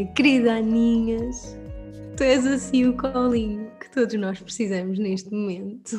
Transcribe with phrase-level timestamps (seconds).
[0.00, 1.58] Minha querida Aninhas.
[2.16, 5.90] Tu és assim o colinho que todos nós precisamos neste momento.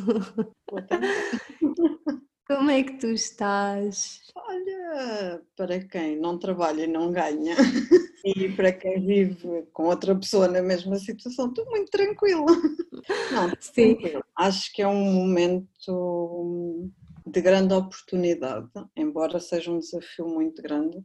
[2.47, 4.19] Como é que tu estás?
[4.35, 7.55] Olha, para quem não trabalha e não ganha,
[8.25, 12.45] e para quem vive com outra pessoa na mesma situação, estou muito tranquila.
[13.31, 13.95] Não, Sim.
[13.95, 14.25] Tranquila.
[14.37, 16.91] Acho que é um momento
[17.25, 21.01] de grande oportunidade, embora seja um desafio muito grande,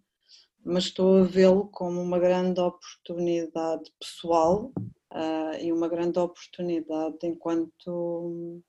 [0.66, 4.72] mas estou a vê-lo como uma grande oportunidade pessoal
[5.12, 8.60] uh, e uma grande oportunidade enquanto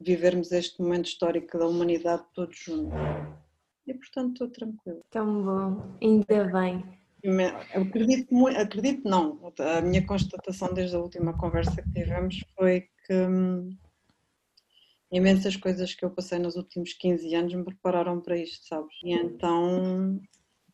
[0.00, 2.96] vivermos este momento histórico da humanidade todos juntos.
[3.84, 5.00] E portanto estou tranquila.
[5.10, 6.84] Tão bom, ainda bem.
[7.74, 13.76] Acredito, acredito não, a minha constatação desde a última conversa que tivemos foi que hum,
[15.10, 18.94] imensas coisas que eu passei nos últimos 15 anos me prepararam para isto, sabes?
[19.02, 20.20] E então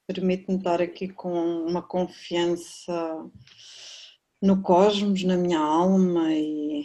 [0.07, 1.33] permite-me estar aqui com
[1.67, 3.29] uma confiança
[4.41, 6.85] no cosmos, na minha alma e,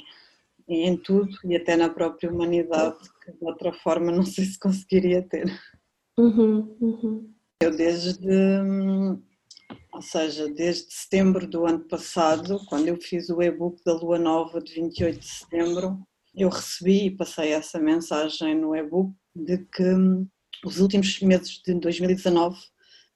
[0.67, 4.59] e, em tudo, e até na própria humanidade, que de outra forma não sei se
[4.59, 5.45] conseguiria ter.
[6.17, 7.33] Uhum, uhum.
[7.61, 8.27] Eu desde,
[9.93, 14.59] ou seja, desde setembro do ano passado, quando eu fiz o e-book da Lua Nova
[14.59, 16.01] de 28 de setembro,
[16.33, 19.83] eu recebi e passei essa mensagem no e-book de que
[20.65, 22.57] os últimos meses de 2019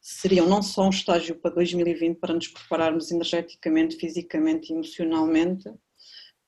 [0.07, 5.67] seriam não só um estágio para 2020 para nos prepararmos energeticamente, fisicamente e emocionalmente,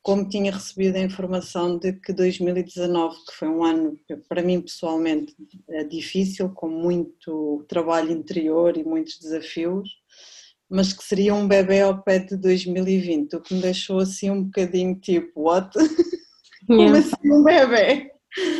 [0.03, 3.97] como tinha recebido a informação de que 2019, que foi um ano
[4.29, 5.35] para mim pessoalmente
[5.69, 9.89] é difícil, com muito trabalho interior e muitos desafios,
[10.69, 14.43] mas que seria um bebê ao pé de 2020, o que me deixou assim um
[14.43, 15.71] bocadinho tipo, what?
[16.67, 18.11] Como assim um bebê?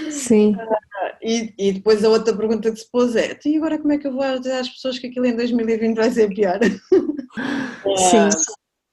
[0.09, 0.55] Sim.
[1.27, 4.07] E, e, depois a outra pergunta que se pôs é: e agora como é que
[4.07, 6.57] eu vou dizer às pessoas que aquilo em 2020 vai ser pior?
[8.09, 8.17] Sim.
[8.17, 8.29] É,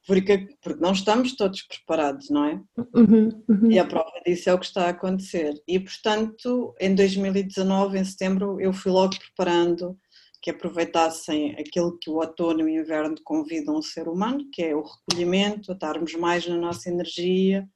[0.04, 2.60] porque, porque não estamos todos preparados, não é?
[2.94, 3.70] Uhum, uhum.
[3.70, 5.54] E a prova disso é o que está a acontecer.
[5.66, 9.96] E portanto, em 2019, em setembro, eu fui logo preparando
[10.42, 14.74] que aproveitassem aquilo que o outono e o inverno convidam o ser humano, que é
[14.74, 17.66] o recolhimento, a estarmos mais na nossa energia,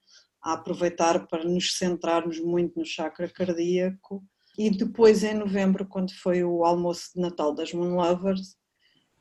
[0.42, 4.22] a aproveitar para nos centrarmos muito no chakra cardíaco.
[4.58, 8.56] E depois, em novembro, quando foi o almoço de Natal das Moon Lovers,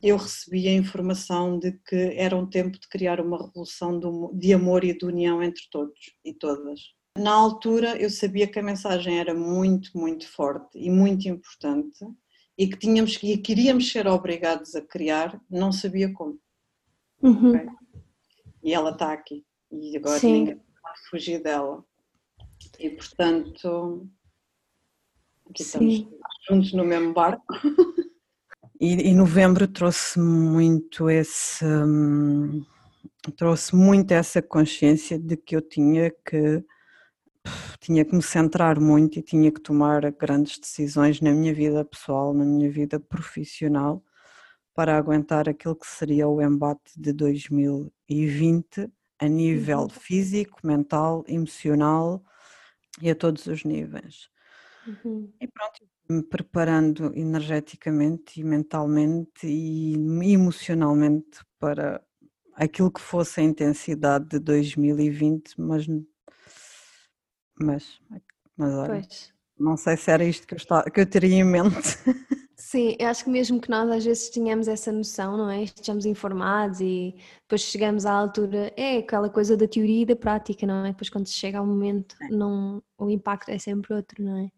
[0.02, 4.00] eu recebi a informação de que era um tempo de criar uma revolução
[4.34, 6.80] de amor e de união entre todos e todas.
[7.16, 12.04] Na altura, eu sabia que a mensagem era muito, muito forte e muito importante
[12.58, 16.40] e que tínhamos e queríamos ser obrigados a criar, não sabia como.
[17.22, 17.50] Uhum.
[17.50, 17.68] Okay?
[18.64, 19.46] E ela está aqui.
[19.72, 20.32] E agora Sim.
[20.32, 20.62] ninguém
[21.12, 21.84] fugir dela.
[22.80, 24.10] E portanto,
[25.56, 25.64] Sim.
[25.64, 26.08] estamos
[26.50, 27.44] juntos no mesmo barco.
[28.80, 31.66] E, e novembro trouxe muito esse.
[31.66, 32.64] Hum,
[33.36, 36.64] trouxe muito essa consciência de que eu tinha que
[37.80, 42.34] tinha que me centrar muito e tinha que tomar grandes decisões na minha vida pessoal,
[42.34, 44.04] na minha vida profissional,
[44.76, 49.90] para aguentar aquilo que seria o embate de 2020 a nível uhum.
[49.90, 52.22] físico, mental, emocional
[53.02, 54.30] e a todos os níveis.
[54.88, 55.32] Uhum.
[55.40, 59.94] E pronto, me preparando energeticamente e mentalmente e
[60.32, 62.02] emocionalmente para
[62.54, 65.86] aquilo que fosse a intensidade de 2020, mas
[67.60, 68.00] mas,
[68.56, 69.34] mas olha, pois.
[69.60, 71.76] não sei se era isto que eu, estava, que eu teria em mente.
[72.56, 75.64] Sim, eu acho que mesmo que nós às vezes tenhamos essa noção, não é?
[75.64, 80.66] Estejamos informados e depois chegamos à altura, é aquela coisa da teoria e da prática,
[80.66, 80.92] não é?
[80.92, 84.52] Depois quando se chega ao momento, não, o impacto é sempre outro, não é?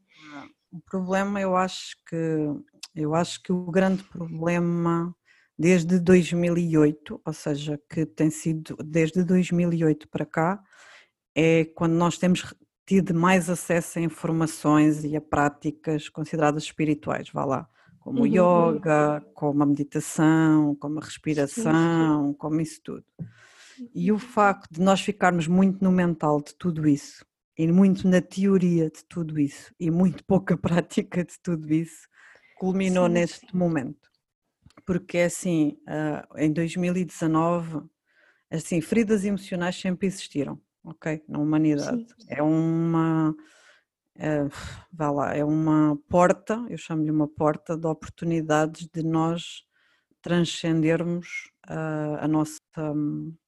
[0.71, 2.15] O problema, eu acho que
[2.95, 5.15] eu acho que o grande problema
[5.57, 10.63] desde 2008, ou seja, que tem sido desde 2008 para cá,
[11.35, 12.53] é quando nós temos
[12.85, 17.69] tido mais acesso a informações e a práticas consideradas espirituais, vá lá,
[17.99, 18.73] como o uhum.
[18.73, 23.05] yoga, como a meditação, como a respiração, como isso tudo.
[23.93, 27.25] E o facto de nós ficarmos muito no mental de tudo isso,
[27.59, 32.07] e muito na teoria de tudo isso, e muito pouca prática de tudo isso,
[32.57, 33.13] culminou Sim.
[33.13, 34.09] neste momento.
[34.85, 37.81] Porque assim, ah, em 2019,
[38.49, 41.23] assim, feridas emocionais sempre existiram ok?
[41.27, 42.05] Na humanidade.
[42.17, 42.27] Sim.
[42.27, 43.35] É uma.
[44.15, 44.43] É,
[44.91, 49.63] vá lá, é uma porta, eu chamo-lhe uma porta de oportunidades de nós
[50.21, 52.59] transcendermos uh, a nossa,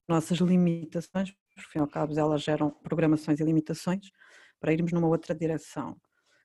[0.08, 4.12] nossas limitações, por fim e ao cabo elas geram programações e limitações
[4.60, 5.96] para irmos numa outra direção.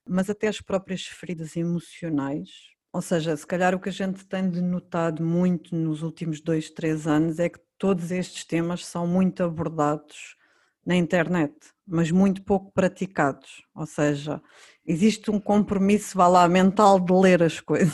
[0.09, 2.51] Mas até as próprias feridas emocionais,
[2.93, 7.07] ou seja, se calhar o que a gente tem denotado muito nos últimos dois, três
[7.07, 10.37] anos é que todos estes temas são muito abordados
[10.87, 11.53] na internet,
[11.87, 13.63] mas muito pouco praticados.
[13.75, 14.41] Ou seja,
[14.87, 17.93] existe um compromisso, vá lá, mental de ler as coisas.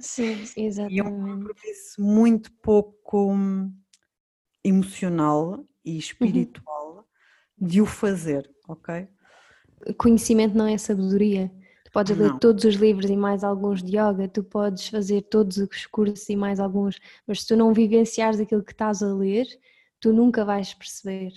[0.00, 0.98] Sim, exatamente.
[0.98, 3.72] E um compromisso muito pouco hum,
[4.64, 7.68] emocional e espiritual uhum.
[7.68, 9.08] de o fazer, ok?
[9.96, 11.50] Conhecimento não é sabedoria.
[11.84, 15.56] Tu podes ler todos os livros e mais alguns de yoga, tu podes fazer todos
[15.58, 19.46] os cursos e mais alguns, mas se tu não vivenciares aquilo que estás a ler,
[20.00, 21.32] tu nunca vais perceber.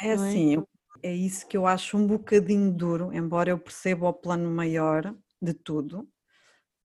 [0.00, 1.10] É, é assim, é?
[1.10, 5.54] é isso que eu acho um bocadinho duro, embora eu perceba o plano maior de
[5.54, 6.08] tudo.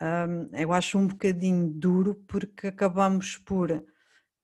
[0.01, 3.83] Um, eu acho um bocadinho duro porque acabamos por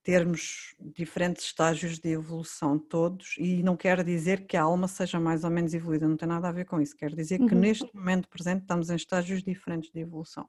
[0.05, 5.43] termos diferentes estágios de evolução todos e não quer dizer que a alma seja mais
[5.43, 7.59] ou menos evoluída, não tem nada a ver com isso, quer dizer que uhum.
[7.59, 10.47] neste momento presente estamos em estágios diferentes de evolução.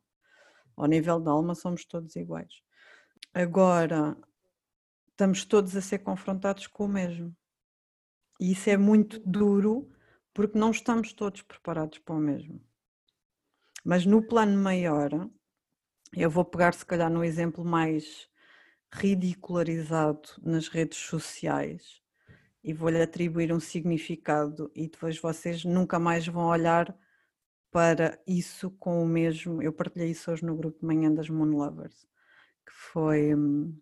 [0.77, 2.53] Ao nível da alma somos todos iguais.
[3.33, 4.15] Agora,
[5.11, 7.35] estamos todos a ser confrontados com o mesmo.
[8.39, 9.91] E isso é muito duro
[10.35, 12.61] porque não estamos todos preparados para o mesmo.
[13.83, 15.31] Mas no plano maior,
[16.15, 18.29] eu vou pegar se calhar no exemplo mais
[18.93, 22.01] ridicularizado nas redes sociais
[22.63, 26.97] e vou-lhe atribuir um significado e depois vocês nunca mais vão olhar
[27.71, 29.63] para isso com o mesmo.
[29.63, 32.07] Eu partilhei isso hoje no grupo de manhã das Moon Lovers,
[32.67, 33.79] que foi hum,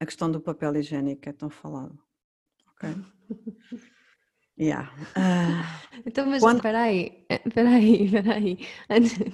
[0.00, 2.04] a questão do papel higiênico, é tão falado
[2.74, 2.94] ok?
[4.58, 4.90] Yeah.
[5.16, 6.56] Uh, então, mas quando...
[6.56, 8.58] espera aí, espera aí, espera aí.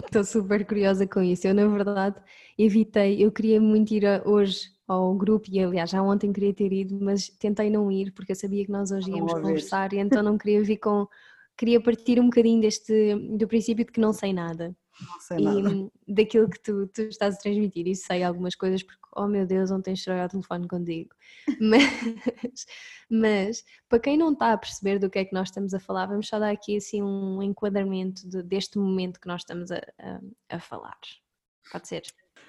[0.05, 1.47] Estou super curiosa com isso.
[1.47, 2.17] Eu, na verdade,
[2.59, 6.99] evitei, eu queria muito ir hoje ao grupo e, aliás, já ontem queria ter ido,
[7.01, 10.39] mas tentei não ir porque eu sabia que nós hoje íamos conversar e então não
[10.39, 11.07] queria vir com.
[11.57, 14.75] Queria partir um bocadinho deste, do princípio de que não sei nada.
[15.01, 15.71] Não sei nada.
[16.07, 19.47] E daquilo que tu, tu estás a transmitir, e sei algumas coisas porque oh meu
[19.47, 21.15] Deus, ontem chorei ao telefone contigo.
[21.61, 22.67] Mas,
[23.11, 26.07] mas para quem não está a perceber do que é que nós estamos a falar,
[26.07, 30.21] vamos só dar aqui assim um enquadramento de, deste momento que nós estamos a, a,
[30.57, 30.99] a falar.
[31.73, 32.03] Pode ser?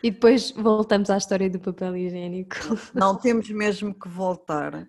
[0.04, 2.56] E depois voltamos à história do papel higiênico.
[2.94, 4.88] Não temos mesmo que voltar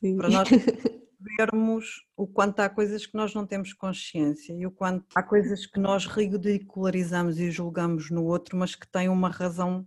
[0.00, 0.16] Sim.
[0.16, 0.48] para nós
[1.38, 5.66] vermos o quanto há coisas que nós não temos consciência e o quanto há coisas
[5.66, 9.86] que nós ridicularizamos e julgamos no outro, mas que têm uma razão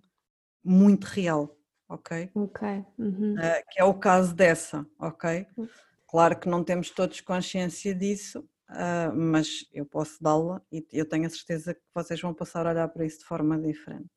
[0.65, 1.55] muito real,
[1.87, 2.31] ok?
[2.33, 2.85] Ok.
[2.97, 3.33] Uhum.
[3.33, 5.45] Uh, que é o caso dessa, ok?
[5.57, 5.67] Hum.
[6.07, 8.39] Claro que não temos todos consciência disso,
[8.69, 12.71] uh, mas eu posso dá-la e eu tenho a certeza que vocês vão passar a
[12.71, 14.09] olhar para isso de forma diferente.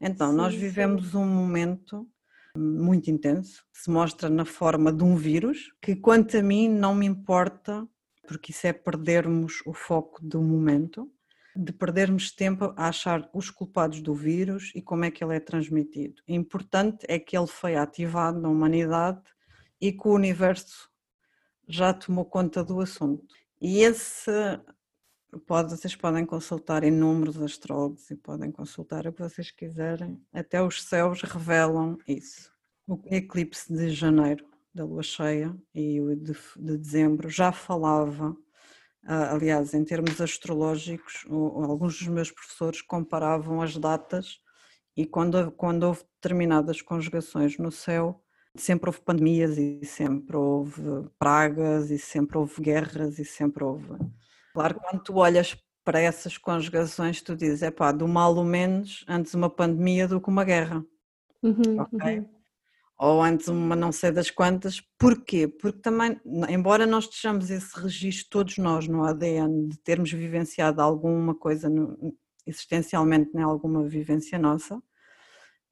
[0.00, 1.16] Então, sim, nós vivemos sim.
[1.16, 2.08] um momento
[2.56, 6.94] muito intenso, que se mostra na forma de um vírus, que quanto a mim não
[6.94, 7.86] me importa,
[8.26, 11.10] porque isso é perdermos o foco do momento,
[11.56, 15.40] de perdermos tempo a achar os culpados do vírus e como é que ele é
[15.40, 16.22] transmitido.
[16.28, 19.22] O importante é que ele foi ativado na humanidade
[19.80, 20.90] e que o universo
[21.68, 23.34] já tomou conta do assunto.
[23.60, 24.30] E esse
[25.46, 30.82] pode, vocês podem consultar inúmeros astrólogos e podem consultar o que vocês quiserem, até os
[30.82, 32.52] céus revelam isso.
[32.86, 38.36] O eclipse de janeiro da lua cheia e o de, de dezembro já falava
[39.06, 44.40] aliás, em termos astrológicos, alguns dos meus professores comparavam as datas
[44.96, 48.22] e quando, quando houve determinadas conjugações no céu,
[48.56, 50.82] sempre houve pandemias e sempre houve
[51.18, 53.88] pragas e sempre houve guerras e sempre houve.
[54.52, 59.04] Claro, quando tu olhas para essas conjugações, tu dizes, é pá, do mal ou menos
[59.08, 60.84] antes uma pandemia do que uma guerra.
[61.42, 62.18] Uhum, ok?
[62.20, 62.34] Uhum
[62.98, 64.80] ou antes uma não sei das quantas.
[64.98, 65.48] Porquê?
[65.48, 71.34] Porque também, embora nós estejamos esse registro, todos nós no ADN, de termos vivenciado alguma
[71.34, 74.80] coisa no, existencialmente em alguma vivência nossa,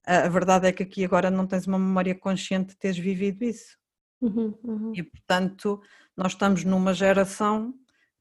[0.05, 3.79] a verdade é que aqui agora não tens uma memória consciente de teres vivido isso.
[4.21, 4.93] Uhum, uhum.
[4.95, 5.81] E portanto,
[6.17, 7.75] nós estamos numa geração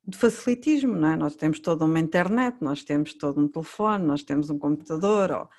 [0.05, 1.15] de facilitismo, não é?
[1.15, 5.50] Nós temos toda uma internet, nós temos todo um telefone, nós temos um computador, ou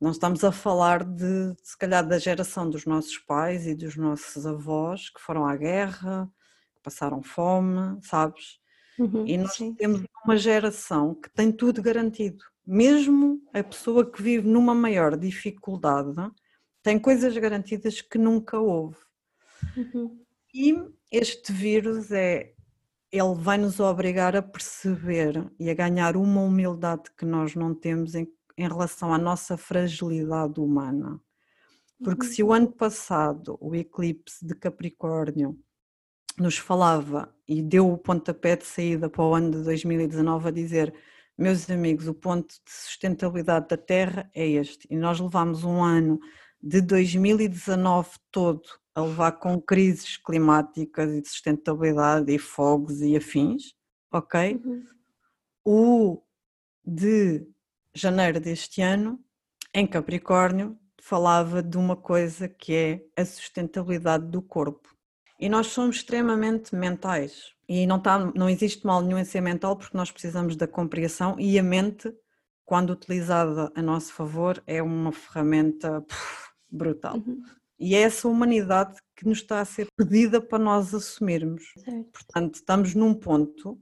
[0.00, 4.46] não estamos a falar de, se calhar, da geração dos nossos pais e dos nossos
[4.46, 6.30] avós que foram à guerra,
[6.74, 8.58] que passaram fome, sabes?
[8.98, 9.74] Uhum, e nós sim.
[9.74, 12.44] temos uma geração que tem tudo garantido.
[12.66, 16.14] Mesmo a pessoa que vive numa maior dificuldade
[16.82, 18.96] tem coisas garantidas que nunca houve.
[19.76, 20.22] Uhum.
[20.54, 20.74] E
[21.10, 22.54] este vírus é
[23.12, 28.14] ele vai nos obrigar a perceber e a ganhar uma humildade que nós não temos
[28.14, 28.28] em,
[28.60, 31.20] em relação à nossa fragilidade humana.
[32.02, 32.32] Porque Uhum.
[32.32, 35.58] se o ano passado o eclipse de Capricórnio
[36.38, 40.94] nos falava e deu o pontapé de saída para o ano de 2019 a dizer
[41.36, 44.86] meus amigos, o ponto de sustentabilidade da Terra é este.
[44.90, 46.20] E nós levámos um ano
[46.62, 48.62] de 2019 todo
[48.94, 53.74] a levar com crises climáticas e de sustentabilidade e fogos e afins,
[54.12, 54.60] ok?
[54.62, 54.84] Uhum.
[55.64, 56.22] O
[56.84, 57.46] de
[57.94, 59.18] janeiro deste ano,
[59.74, 64.88] em Capricórnio, falava de uma coisa que é a sustentabilidade do corpo.
[65.38, 67.54] E nós somos extremamente mentais.
[67.68, 71.36] E não, tá, não existe mal nenhum em ser mental porque nós precisamos da compreensão
[71.38, 72.12] e a mente,
[72.64, 77.16] quando utilizada a nosso favor, é uma ferramenta puf, brutal.
[77.16, 77.42] Uhum.
[77.78, 81.72] E é essa humanidade que nos está a ser pedida para nós assumirmos.
[81.78, 82.10] Certo.
[82.12, 83.80] Portanto, estamos num ponto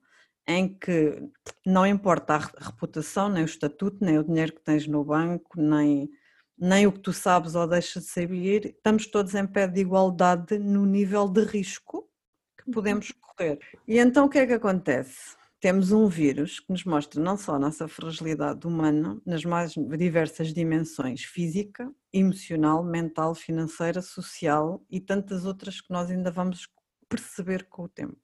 [0.48, 1.22] em que
[1.66, 5.60] não importa a re- reputação, nem o estatuto, nem o dinheiro que tens no banco,
[5.60, 6.10] nem,
[6.58, 10.58] nem o que tu sabes ou deixas de saber, estamos todos em pé de igualdade
[10.58, 12.08] no nível de risco
[12.56, 13.58] que podemos correr.
[13.86, 15.36] E então o que é que acontece?
[15.60, 20.54] Temos um vírus que nos mostra não só a nossa fragilidade humana, nas mais diversas
[20.54, 26.68] dimensões física, emocional, mental, financeira, social e tantas outras que nós ainda vamos
[27.08, 28.16] perceber com o tempo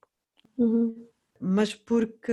[0.57, 1.09] Uhum.
[1.45, 2.33] Mas porque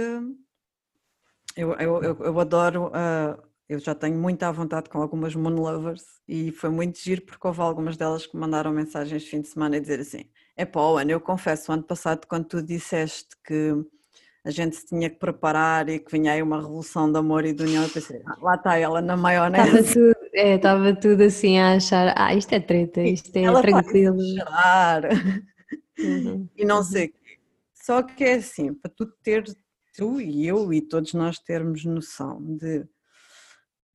[1.55, 3.37] eu, eu, eu, eu adoro, ah,
[3.67, 7.97] eu já tenho muita vontade com algumas monolovers e foi muito giro porque houve algumas
[7.97, 10.25] delas que me mandaram mensagens de fim de semana a dizer assim,
[10.55, 13.73] é pá, Ana, eu confesso, o ano passado quando tu disseste que
[14.43, 17.53] a gente se tinha que preparar e que vinha aí uma revolução de amor e
[17.53, 19.93] de união, eu pensei, "Ah, lá está ela na Estava maionese.
[19.93, 24.17] tudo, é, estava tudo assim a achar, ah, isto é treta, isto é Ela tranquilo.
[25.99, 26.49] Uhum.
[26.57, 27.13] e não sei.
[27.83, 29.43] Só que é assim, para tu ter,
[29.95, 32.85] tu e eu e todos nós termos noção de,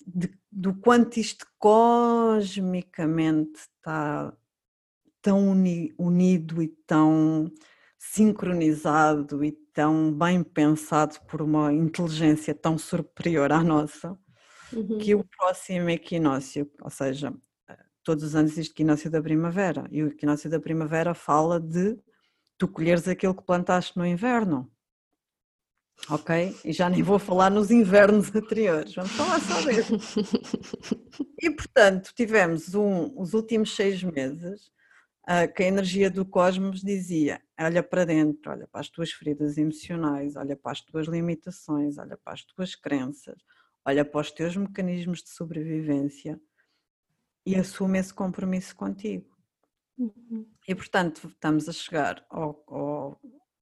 [0.07, 4.33] de- do quanto isto cosmicamente está
[5.23, 7.51] tão uni- unido e tão
[7.99, 14.19] sincronizado e tão bem pensado por uma inteligência tão superior à nossa,
[14.73, 14.99] Uhum.
[14.99, 17.33] que o próximo equinócio, ou seja,
[18.03, 21.97] todos os anos existe equinócio da primavera, e o equinócio da primavera fala de
[22.59, 24.71] tu colheres aquilo que plantaste no inverno.
[26.11, 26.55] Ok?
[26.65, 29.93] E já nem vou falar nos invernos anteriores, vamos falar só desse.
[31.41, 34.71] E portanto, tivemos um, os últimos seis meses
[35.27, 39.59] ah, que a energia do cosmos dizia: olha para dentro, olha para as tuas feridas
[39.59, 43.37] emocionais, olha para as tuas limitações, olha para as tuas crenças,
[43.85, 46.41] olha para os teus mecanismos de sobrevivência
[47.45, 49.36] e assume esse compromisso contigo.
[49.99, 50.47] Uhum.
[50.69, 53.21] E portanto, estamos a chegar ao, ao,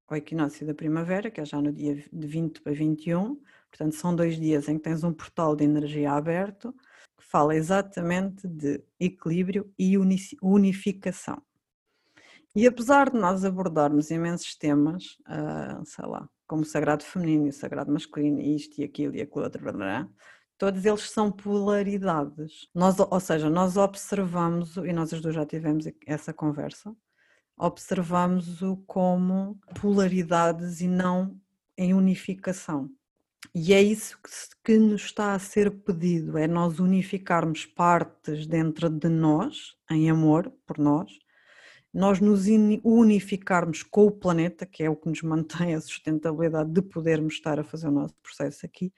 [0.08, 4.14] ao equinócio da primavera, que é já no dia de 20 para 21, portanto, são
[4.14, 6.74] dois dias em que tens um portal de energia aberto
[7.16, 9.96] que fala exatamente de equilíbrio e
[10.42, 11.40] unificação.
[12.56, 17.48] E apesar de nós abordarmos imensos temas, ah, sei lá, como o sagrado feminino e
[17.48, 20.10] o sagrado masculino, isto e aquilo e aquilo outro, blá, blá, blá,
[20.58, 22.68] todos eles são polaridades.
[22.74, 26.94] Nós, ou seja, nós observamos, e nós as duas já tivemos essa conversa,
[27.56, 31.38] observamos-o como polaridades e não
[31.76, 32.90] em unificação.
[33.54, 34.18] E é isso
[34.64, 40.52] que, nos está a ser pedido, é nós unificarmos partes dentro de nós, em amor
[40.66, 41.12] por nós,
[41.92, 46.70] nós nos uni- unificarmos com o planeta, que é o que nos mantém a sustentabilidade
[46.72, 48.92] de podermos estar a fazer o nosso processo aqui,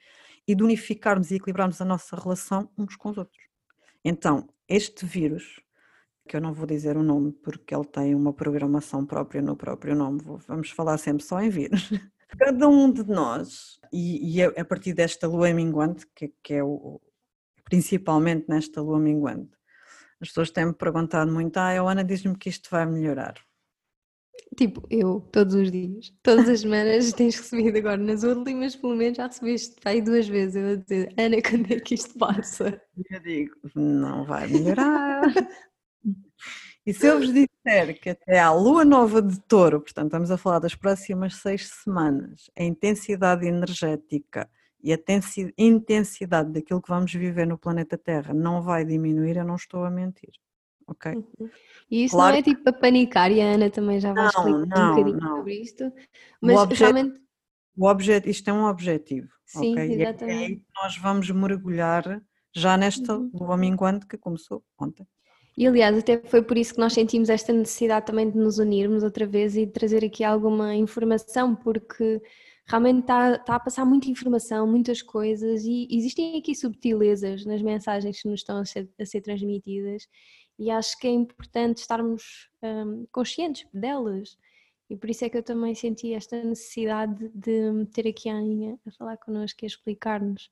[0.47, 3.43] e de unificarmos e equilibrarmos a nossa relação uns com os outros.
[4.03, 5.59] Então, este vírus,
[6.27, 9.95] que eu não vou dizer o nome porque ele tem uma programação própria no próprio
[9.95, 11.89] nome, vamos falar sempre só em vírus.
[12.37, 17.01] Cada um de nós, e, e a partir desta lua minguante, que, que é o,
[17.63, 19.51] principalmente nesta lua minguante,
[20.19, 23.35] as pessoas têm-me perguntado muito, ah, a Ana diz-me que isto vai melhorar.
[24.57, 29.17] Tipo, eu, todos os dias, todas as semanas tens recebido agora nas últimas, pelo menos
[29.17, 30.55] já recebeste aí duas vezes.
[30.55, 32.81] Eu vou dizer, Ana, quando é que isto passa?
[33.09, 35.21] Eu digo, não vai melhorar.
[36.85, 40.37] e se eu vos disser que até à lua nova de touro, portanto, estamos a
[40.37, 44.49] falar das próximas seis semanas, a intensidade energética
[44.83, 44.99] e a
[45.57, 49.91] intensidade daquilo que vamos viver no planeta Terra não vai diminuir, eu não estou a
[49.91, 50.31] mentir.
[50.87, 51.11] Ok?
[51.13, 51.49] Uhum.
[51.89, 54.29] E isso claro não é tipo a panicar, e a Ana também já vai não,
[54.29, 55.37] explicar não, um bocadinho não.
[55.37, 55.93] sobre isto,
[56.41, 57.21] mas o realmente.
[57.77, 59.27] O objeto, isto é um objetivo.
[59.45, 59.93] Sim, okay?
[59.93, 60.39] exatamente.
[60.39, 62.21] E é aí nós vamos mergulhar
[62.53, 63.29] já nesta uhum.
[63.33, 65.07] lua minguante que começou ontem.
[65.55, 69.03] E aliás, até foi por isso que nós sentimos esta necessidade também de nos unirmos
[69.03, 72.21] outra vez e de trazer aqui alguma informação, porque
[72.67, 78.21] realmente está, está a passar muita informação, muitas coisas e existem aqui subtilezas nas mensagens
[78.21, 80.07] que nos estão a ser, a ser transmitidas
[80.57, 84.37] e acho que é importante estarmos um, conscientes delas.
[84.89, 88.79] E por isso é que eu também senti esta necessidade de ter aqui a Aninha
[88.85, 90.49] a falar connosco e a explicar-nos.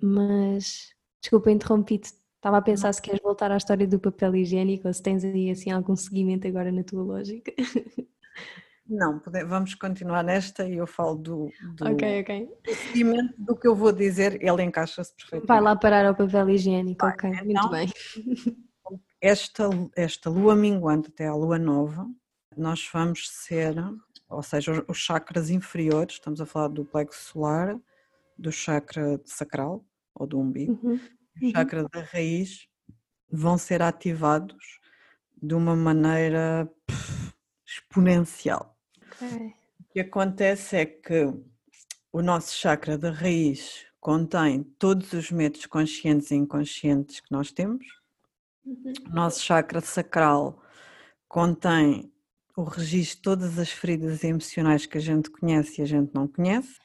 [0.00, 2.12] Mas, desculpa, interrompi-te.
[2.36, 5.50] Estava a pensar se queres voltar à história do papel higiênico ou se tens aí
[5.50, 7.52] assim algum seguimento agora na tua lógica.
[8.88, 12.48] Não, vamos continuar nesta e eu falo do, do okay, okay.
[12.86, 15.46] seguimento do que eu vou dizer, ele encaixa-se perfeitamente.
[15.46, 17.88] Vai lá parar ao papel higiênico, Vai, ok, então, muito bem.
[19.20, 22.06] Esta, esta lua minguante até a lua nova,
[22.56, 23.74] nós vamos ser,
[24.28, 27.78] ou seja, os chakras inferiores, estamos a falar do plexo solar,
[28.36, 29.84] do chakra sacral
[30.14, 31.00] ou do umbigo, uhum.
[31.42, 32.68] o chakra da raiz,
[33.30, 34.80] vão ser ativados
[35.40, 37.32] de uma maneira pff,
[37.66, 38.76] exponencial.
[39.14, 39.54] Okay.
[39.80, 41.32] O que acontece é que
[42.12, 47.84] o nosso chakra da raiz contém todos os medos conscientes e inconscientes que nós temos.
[49.06, 50.62] O nosso chakra sacral
[51.26, 52.12] contém
[52.56, 56.28] o registro de todas as feridas emocionais que a gente conhece e a gente não
[56.28, 56.78] conhece,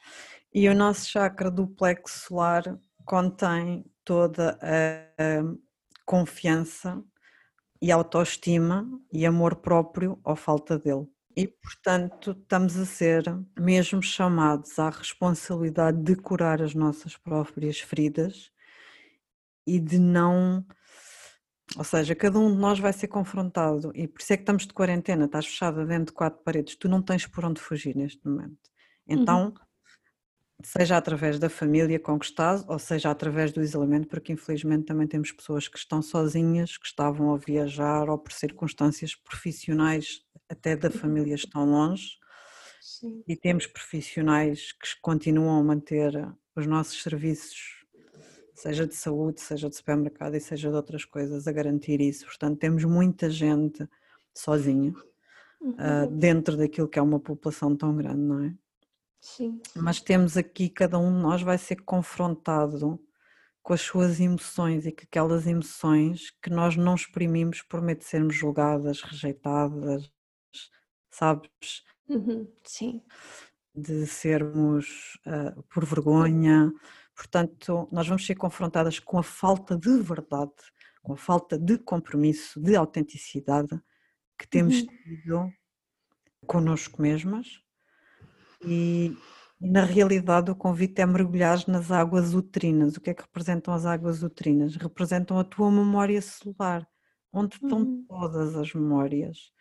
[0.52, 5.42] e o nosso chakra do plexo solar contém toda a
[6.06, 7.02] confiança
[7.82, 11.06] e autoestima e amor próprio ou falta dele.
[11.36, 13.24] E, portanto, estamos a ser
[13.58, 18.50] mesmo chamados à responsabilidade de curar as nossas próprias feridas
[19.66, 20.64] e de não
[21.76, 24.66] ou seja, cada um de nós vai ser confrontado e por isso é que estamos
[24.66, 28.24] de quarentena, estás fechada dentro de quatro paredes, tu não tens por onde fugir neste
[28.26, 28.70] momento.
[29.06, 29.54] Então, uhum.
[30.62, 35.06] seja através da família com que estás, ou seja através do isolamento, porque infelizmente também
[35.06, 40.90] temos pessoas que estão sozinhas, que estavam a viajar ou por circunstâncias profissionais até da
[40.90, 42.18] família estão longe.
[42.80, 43.24] Sim.
[43.26, 46.12] E temos profissionais que continuam a manter
[46.54, 47.83] os nossos serviços
[48.54, 52.24] seja de saúde, seja de supermercado e seja de outras coisas, a garantir isso.
[52.24, 53.86] Portanto, temos muita gente
[54.32, 54.94] sozinha
[55.60, 55.72] uhum.
[55.72, 58.54] uh, dentro daquilo que é uma população tão grande, não é?
[59.20, 59.60] Sim.
[59.74, 63.00] Mas temos aqui, cada um de nós vai ser confrontado
[63.62, 68.04] com as suas emoções e com aquelas emoções que nós não exprimimos por medo de
[68.04, 70.12] sermos julgadas, rejeitadas,
[71.10, 71.82] sabes?
[72.06, 72.46] Uhum.
[72.62, 73.02] Sim.
[73.74, 76.70] De sermos uh, por vergonha
[77.14, 80.52] Portanto, nós vamos ser confrontadas com a falta de verdade,
[81.02, 83.80] com a falta de compromisso, de autenticidade
[84.38, 84.86] que temos uhum.
[84.86, 85.52] tido
[86.46, 87.60] connosco mesmas
[88.64, 89.16] e,
[89.60, 92.96] na realidade o convite é mergulhar nas águas uterinas.
[92.96, 94.76] O que é que representam as águas uterinas?
[94.76, 96.86] Representam a tua memória celular,
[97.32, 98.04] onde estão uhum.
[98.06, 99.52] todas as memórias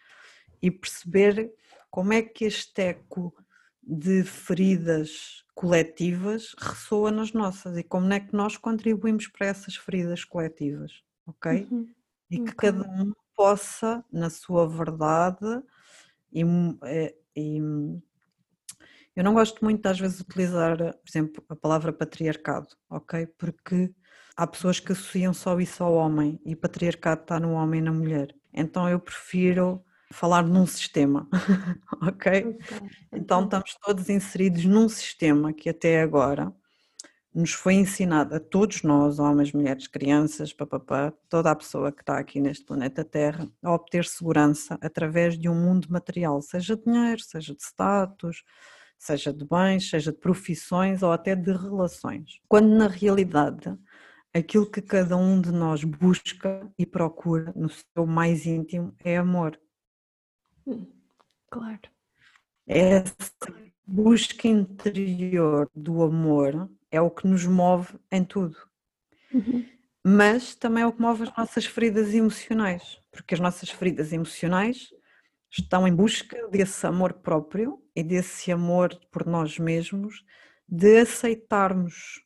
[0.61, 1.53] e perceber
[1.89, 3.33] como é que este eco
[3.81, 10.23] de feridas coletivas ressoa nas nossas e como é que nós contribuímos para essas feridas
[10.23, 11.67] coletivas, ok?
[11.69, 11.87] Uhum.
[12.29, 12.71] E que okay.
[12.71, 15.61] cada um possa, na sua verdade,
[16.31, 16.43] e,
[16.85, 17.59] eh, e,
[19.15, 23.27] eu não gosto muito às vezes de utilizar, por exemplo, a palavra patriarcado, ok?
[23.37, 23.93] Porque
[24.35, 27.91] há pessoas que associam só isso ao homem e patriarcado está no homem e na
[27.91, 28.35] mulher.
[28.51, 29.83] Então eu prefiro
[30.13, 31.28] falar num sistema,
[32.02, 32.58] ok?
[33.12, 36.54] Então estamos todos inseridos num sistema que até agora
[37.34, 42.19] nos foi ensinado a todos nós, homens, mulheres, crianças, papapá, toda a pessoa que está
[42.19, 47.21] aqui neste planeta Terra, a obter segurança através de um mundo material, seja de dinheiro,
[47.21, 48.43] seja de status,
[48.99, 52.39] seja de bens, seja de profissões ou até de relações.
[52.47, 53.76] Quando na realidade
[54.34, 59.60] aquilo que cada um de nós busca e procura no seu mais íntimo é amor.
[61.49, 61.82] Claro.
[62.65, 63.13] Essa
[63.86, 68.58] busca interior do amor é o que nos move em tudo.
[69.34, 69.65] Uhum.
[70.06, 74.89] Mas também é o que move as nossas feridas emocionais, porque as nossas feridas emocionais
[75.49, 80.26] estão em busca desse amor próprio e desse amor por nós mesmos,
[80.67, 82.23] de aceitarmos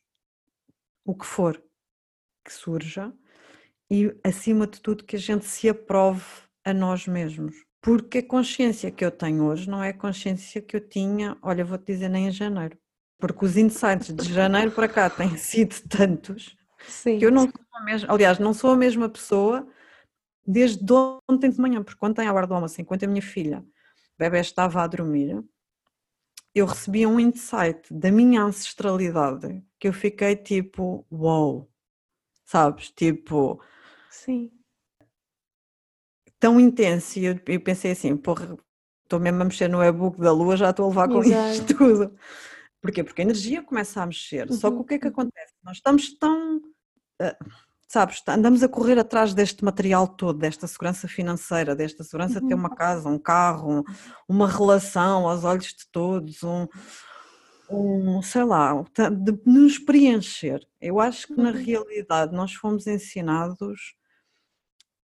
[1.04, 1.62] o que for
[2.44, 3.12] que surja
[3.90, 6.24] e, acima de tudo, que a gente se aprove
[6.64, 7.67] a nós mesmos.
[7.88, 11.64] Porque a consciência que eu tenho hoje não é a consciência que eu tinha, olha,
[11.64, 12.76] vou-te dizer, nem em janeiro.
[13.18, 16.54] Porque os insights de janeiro para cá têm sido tantos
[16.86, 17.18] Sim.
[17.18, 19.66] que eu não sou a mesma, aliás, não sou a mesma pessoa
[20.46, 20.84] desde
[21.26, 24.38] ontem de manhã, porque ontem à hora do almoço, enquanto a minha filha, o bebê
[24.40, 25.42] estava a dormir,
[26.54, 31.70] eu recebi um insight da minha ancestralidade que eu fiquei tipo, uau, wow,
[32.44, 32.90] sabes?
[32.90, 33.62] Tipo,
[34.10, 34.52] sim,
[36.38, 37.18] tão intenso.
[37.18, 38.56] E eu, eu pensei assim, porra,
[39.04, 41.50] estou mesmo a mexer no e-book da Lua, já estou a levar com Exato.
[41.50, 42.14] isto tudo.
[42.80, 43.02] Porquê?
[43.02, 44.48] Porque a energia começa a mexer.
[44.48, 44.56] Uhum.
[44.56, 45.12] Só que o que é que uhum.
[45.12, 45.52] acontece?
[45.62, 46.58] Nós estamos tão.
[47.20, 47.50] Uh,
[47.88, 52.54] sabes, andamos a correr atrás deste material todo, desta segurança financeira, desta segurança de ter
[52.54, 52.76] uma uhum.
[52.76, 53.82] casa, um carro,
[54.28, 56.66] uma relação aos olhos de todos, um,
[57.70, 58.74] um sei lá,
[59.10, 60.60] de nos preencher.
[60.80, 61.56] Eu acho que na uhum.
[61.56, 63.96] realidade nós fomos ensinados,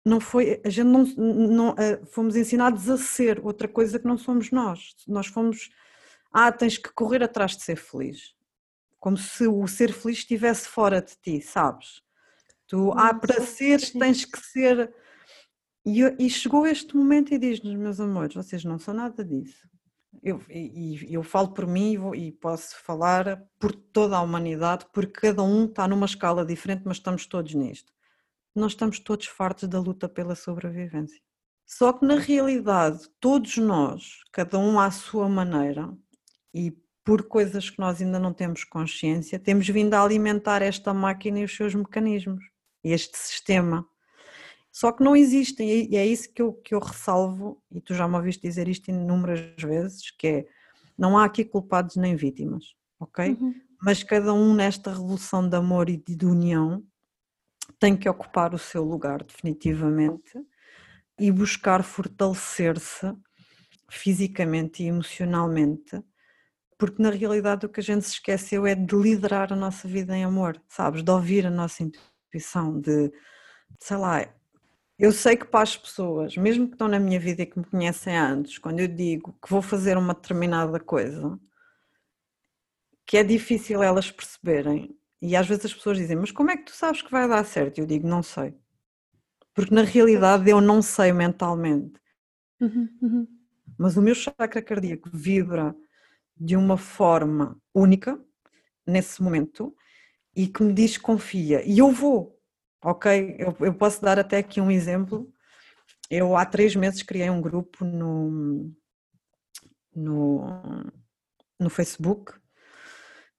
[0.09, 1.75] não foi, a gente não, não
[2.07, 4.95] fomos ensinados a ser outra coisa que não somos nós.
[5.07, 5.69] Nós fomos,
[6.31, 8.33] ah, tens que correr atrás de ser feliz.
[8.99, 12.01] Como se o ser feliz estivesse fora de ti, sabes?
[12.67, 14.93] Tu, ah, para seres tens que ser.
[15.85, 19.67] E, e chegou este momento e diz-nos, meus amores, vocês não são nada disso.
[20.21, 25.43] Eu, e, eu falo por mim e posso falar por toda a humanidade, porque cada
[25.43, 27.93] um está numa escala diferente, mas estamos todos nisto.
[28.55, 31.21] Nós estamos todos fartos da luta pela sobrevivência.
[31.65, 35.95] Só que na realidade, todos nós, cada um à sua maneira,
[36.53, 41.39] e por coisas que nós ainda não temos consciência, temos vindo a alimentar esta máquina
[41.39, 42.43] e os seus mecanismos
[42.83, 43.85] este sistema.
[44.71, 48.07] Só que não existem, e é isso que eu, que eu ressalvo, e tu já
[48.07, 50.47] me ouviste dizer isto inúmeras vezes, que é,
[50.97, 53.31] não há aqui culpados nem vítimas, ok?
[53.31, 53.53] Uhum.
[53.81, 56.83] Mas cada um nesta revolução de amor e de união
[57.79, 60.33] tem que ocupar o seu lugar definitivamente
[61.19, 63.13] e buscar fortalecer-se
[63.89, 66.01] fisicamente e emocionalmente,
[66.77, 70.15] porque na realidade o que a gente se esqueceu é de liderar a nossa vida
[70.15, 71.03] em amor, sabes?
[71.03, 73.11] De ouvir a nossa intuição de,
[73.79, 74.33] sei lá,
[74.97, 77.65] eu sei que para as pessoas, mesmo que estão na minha vida e que me
[77.65, 81.39] conhecem antes, quando eu digo que vou fazer uma determinada coisa,
[83.05, 86.63] que é difícil elas perceberem, e às vezes as pessoas dizem, mas como é que
[86.63, 87.79] tu sabes que vai dar certo?
[87.79, 88.53] Eu digo, não sei.
[89.53, 91.99] Porque na realidade eu não sei mentalmente.
[92.62, 93.27] Uhum, uhum.
[93.77, 95.75] Mas o meu chakra cardíaco vibra
[96.36, 98.19] de uma forma única
[98.88, 99.75] nesse momento
[100.36, 101.62] e que me diz confia.
[101.65, 102.39] E eu vou,
[102.82, 103.36] ok?
[103.38, 105.32] Eu, eu posso dar até aqui um exemplo.
[106.10, 108.71] Eu há três meses criei um grupo no,
[109.93, 110.45] no,
[111.60, 112.34] no Facebook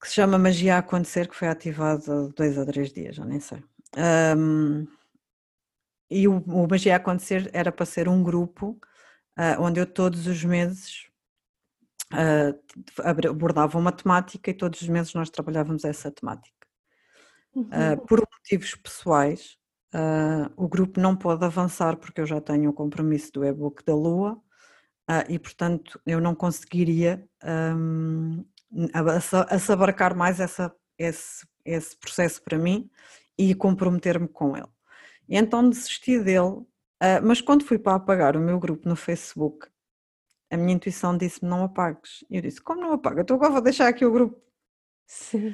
[0.01, 3.25] que se chama Magia a Acontecer, que foi ativado há dois ou três dias, já
[3.25, 3.63] nem sei.
[4.37, 4.87] Um,
[6.11, 8.81] e o, o, Magia a Acontecer era para ser um grupo
[9.39, 11.07] uh, onde eu todos os meses
[12.13, 12.59] uh,
[13.29, 16.67] abordava uma temática e todos os meses nós trabalhávamos essa temática.
[17.55, 19.59] Uh, por motivos pessoais,
[20.57, 24.35] o grupo não pode avançar porque eu já tenho o compromisso do e-book da Lua
[25.11, 28.45] uh, e, portanto, eu não conseguiria um,
[29.49, 32.91] assabarcar mais essa, esse, esse processo para mim
[33.37, 34.69] e comprometer-me com ele.
[35.29, 36.65] E então desisti dele,
[37.23, 39.67] mas quando fui para apagar o meu grupo no Facebook,
[40.51, 42.25] a minha intuição disse-me não apagues.
[42.29, 43.21] E eu disse, como não apago?
[43.21, 44.41] Então agora vou deixar aqui o grupo.
[45.07, 45.53] Sim.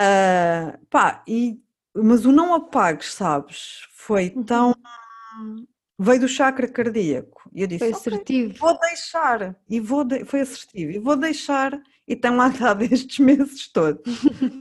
[0.00, 1.62] Uh, pá, e,
[1.94, 3.86] mas o não apagues, sabes?
[3.92, 4.42] Foi uhum.
[4.42, 4.74] tão.
[5.98, 7.50] Veio do chakra cardíaco.
[7.52, 8.48] E eu disse: Foi assertivo.
[8.50, 9.56] Okay, vou deixar.
[9.68, 10.24] E vou de...
[10.24, 10.92] Foi assertivo.
[10.92, 11.78] E vou deixar.
[12.10, 14.02] E tem lá estado estes meses todos.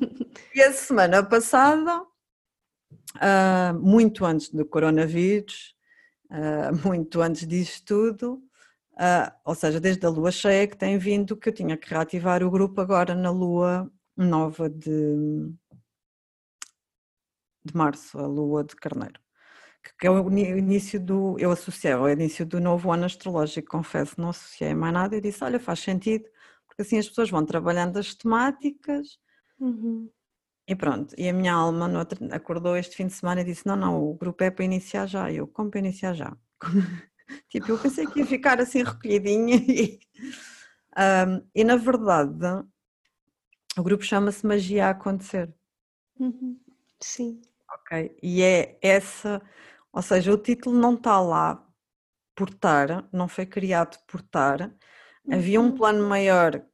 [0.54, 2.00] e a semana passada,
[3.16, 5.76] uh, muito antes do coronavírus,
[6.30, 8.44] uh, muito antes disso tudo,
[9.00, 12.44] Uh, ou seja, desde a lua cheia que tem vindo que eu tinha que reativar
[12.44, 15.16] o grupo agora na lua nova de,
[17.64, 19.18] de março, a lua de carneiro,
[19.98, 24.32] que é o início do, eu associei ao início do novo ano astrológico, confesso, não
[24.32, 26.26] associei mais nada e disse, olha, faz sentido,
[26.80, 29.20] porque assim as pessoas vão trabalhando as temáticas
[29.60, 30.10] uhum.
[30.66, 33.76] e pronto, e a minha alma outro, acordou este fim de semana e disse, não,
[33.76, 36.38] não, o grupo é para iniciar já, e eu, como para iniciar já?
[37.50, 40.00] tipo, eu pensei que ia ficar assim recolhidinha e,
[40.98, 42.66] um, e na verdade
[43.78, 45.54] o grupo chama-se Magia a Acontecer.
[46.18, 46.60] Uhum.
[47.02, 47.42] Sim.
[47.74, 48.18] Ok.
[48.24, 49.42] E é essa,
[49.92, 51.66] ou seja, o título não está lá
[52.34, 54.74] portar, não foi criado portar.
[55.32, 55.76] Havia um uhum.
[55.76, 56.69] plano maior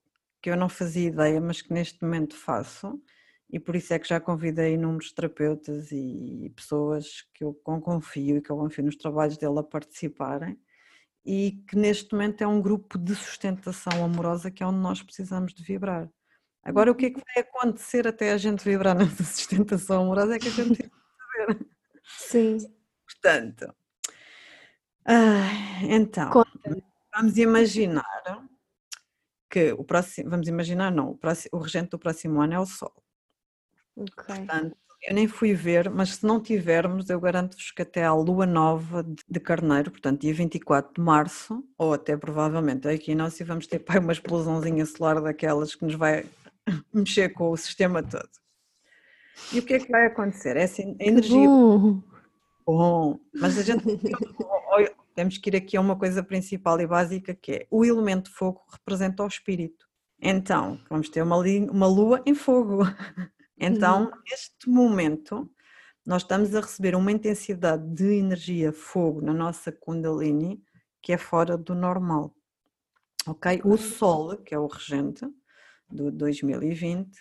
[0.45, 3.01] que eu não fazia ideia, mas que neste momento faço,
[3.49, 8.41] e por isso é que já convidei inúmeros terapeutas e pessoas que eu confio e
[8.43, 10.55] que eu confio nos trabalhos dele a participarem
[11.25, 15.51] e que neste momento é um grupo de sustentação amorosa que é onde nós precisamos
[15.51, 16.08] de vibrar.
[16.63, 20.39] Agora, o que é que vai acontecer até a gente vibrar nessa sustentação amorosa é
[20.39, 21.67] que a gente tem que saber.
[22.03, 22.58] Sim.
[23.03, 23.73] Portanto,
[25.08, 26.31] ah, então,
[27.15, 28.05] vamos imaginar
[29.55, 32.65] que o próximo, vamos imaginar, não, o, próximo, o regente do próximo ano é o
[32.65, 32.91] Sol.
[33.95, 34.25] Ok.
[34.25, 38.45] Portanto, eu nem fui ver, mas se não tivermos, eu garanto-vos que até à lua
[38.45, 43.79] nova de Carneiro, portanto, dia 24 de março, ou até provavelmente aqui nós vamos ter
[43.79, 46.25] pai, uma explosãozinha solar daquelas que nos vai
[46.93, 48.29] mexer com o sistema todo.
[49.53, 50.57] E o que é que vai acontecer?
[50.57, 51.47] Essa energia.
[51.47, 52.01] Bom.
[52.65, 53.85] bom, mas a gente
[55.15, 58.62] temos que ir aqui a uma coisa principal e básica que é o elemento fogo
[58.71, 59.88] representa o espírito.
[60.21, 62.84] Então, vamos ter uma, uma lua em fogo.
[63.58, 64.12] Então, uhum.
[64.30, 65.49] neste momento,
[66.06, 70.62] nós estamos a receber uma intensidade de energia fogo na nossa Kundalini
[71.01, 72.36] que é fora do normal.
[73.28, 73.62] Ok?
[73.63, 75.25] O Sol, que é o regente
[75.89, 77.15] do 2020,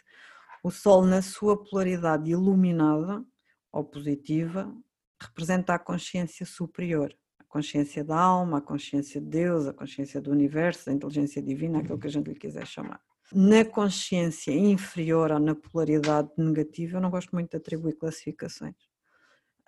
[0.62, 3.22] o Sol, na sua polaridade iluminada
[3.70, 4.74] ou positiva,
[5.20, 7.14] representa a consciência superior,
[7.54, 11.96] consciência da alma, a consciência de Deus, a consciência do universo, a inteligência divina, aquilo
[11.96, 13.00] que a gente lhe quiser chamar.
[13.32, 18.74] Na consciência inferior ou na polaridade negativa, eu não gosto muito de atribuir classificações,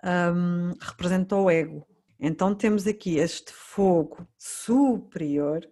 [0.03, 1.87] um, representa o ego.
[2.19, 5.65] Então temos aqui este fogo superior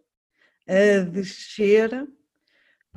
[0.66, 2.08] a descer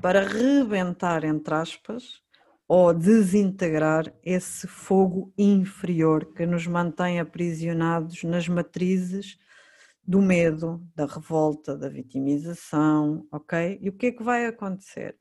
[0.00, 2.22] para rebentar, entre aspas,
[2.68, 9.38] ou desintegrar esse fogo inferior que nos mantém aprisionados nas matrizes
[10.06, 13.78] do medo, da revolta, da vitimização, ok?
[13.80, 15.18] E o que é que vai acontecer?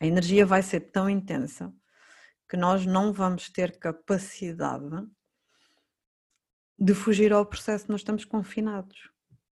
[0.00, 1.70] A energia vai ser tão intensa
[2.48, 5.06] que nós não vamos ter capacidade
[6.78, 9.10] de fugir ao processo, nós estamos confinados.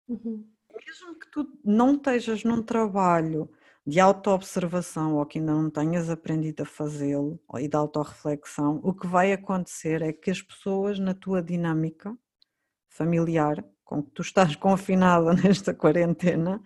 [0.08, 0.48] Uhum.
[0.72, 3.50] Mesmo que tu não estejas num trabalho
[3.86, 9.06] de autoobservação ou que ainda não tenhas aprendido a fazê-lo e de autorreflexão, o que
[9.06, 12.16] vai acontecer é que as pessoas na tua dinâmica
[12.88, 16.62] familiar com que tu estás confinada nesta quarentena,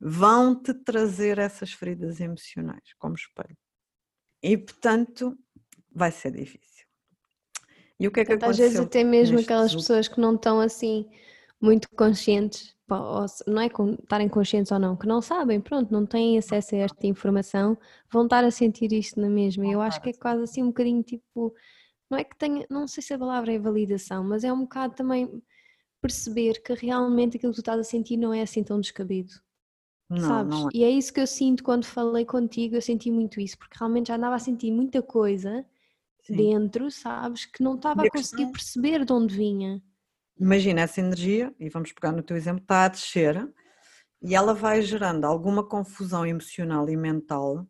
[0.00, 3.58] vão-te trazer essas feridas emocionais como espelho.
[4.42, 5.36] E, portanto,
[5.92, 6.86] vai ser difícil.
[7.98, 8.50] E o que é que aconteceu?
[8.50, 11.06] Às vezes até mesmo aquelas pessoas que não estão assim
[11.60, 12.74] muito conscientes,
[13.46, 17.06] não é estarem conscientes ou não, que não sabem, pronto, não têm acesso a esta
[17.06, 17.76] informação,
[18.10, 19.66] vão estar a sentir isto na mesma.
[19.66, 21.54] Eu acho que é quase assim um bocadinho tipo,
[22.10, 24.94] não é que tenha, não sei se a palavra é validação, mas é um bocado
[24.94, 25.42] também
[26.00, 29.32] perceber que realmente aquilo que tu estás a sentir não é assim tão descabido.
[30.08, 30.58] Não, sabes?
[30.58, 30.70] Não é.
[30.74, 34.08] E é isso que eu sinto quando falei contigo, eu senti muito isso, porque realmente
[34.08, 35.64] já andava a sentir muita coisa
[36.22, 36.36] Sim.
[36.36, 38.52] dentro, sabes, que não estava a conseguir questão...
[38.52, 39.80] perceber de onde vinha.
[40.40, 43.46] Imagina essa energia, e vamos pegar no teu exemplo, está a descer
[44.22, 47.66] e ela vai gerando alguma confusão emocional e mental,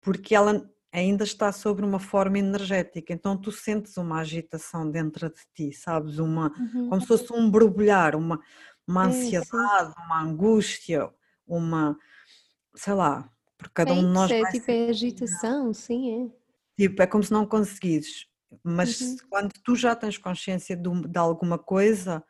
[0.00, 5.40] porque ela ainda está sobre uma forma energética, então tu sentes uma agitação dentro de
[5.54, 6.18] ti, sabes?
[6.18, 6.88] Uma, uhum.
[6.88, 8.40] Como se fosse um borbulhar, uma,
[8.86, 11.08] uma ansiedade, é, uma angústia,
[11.46, 11.96] uma,
[12.74, 14.30] sei lá, por cada é um de nós.
[14.30, 16.82] É, tipo, é agitação, sim, é.
[16.82, 18.26] Tipo, é como se não conseguires,
[18.62, 19.16] mas uhum.
[19.28, 22.24] quando tu já tens consciência de, de alguma coisa,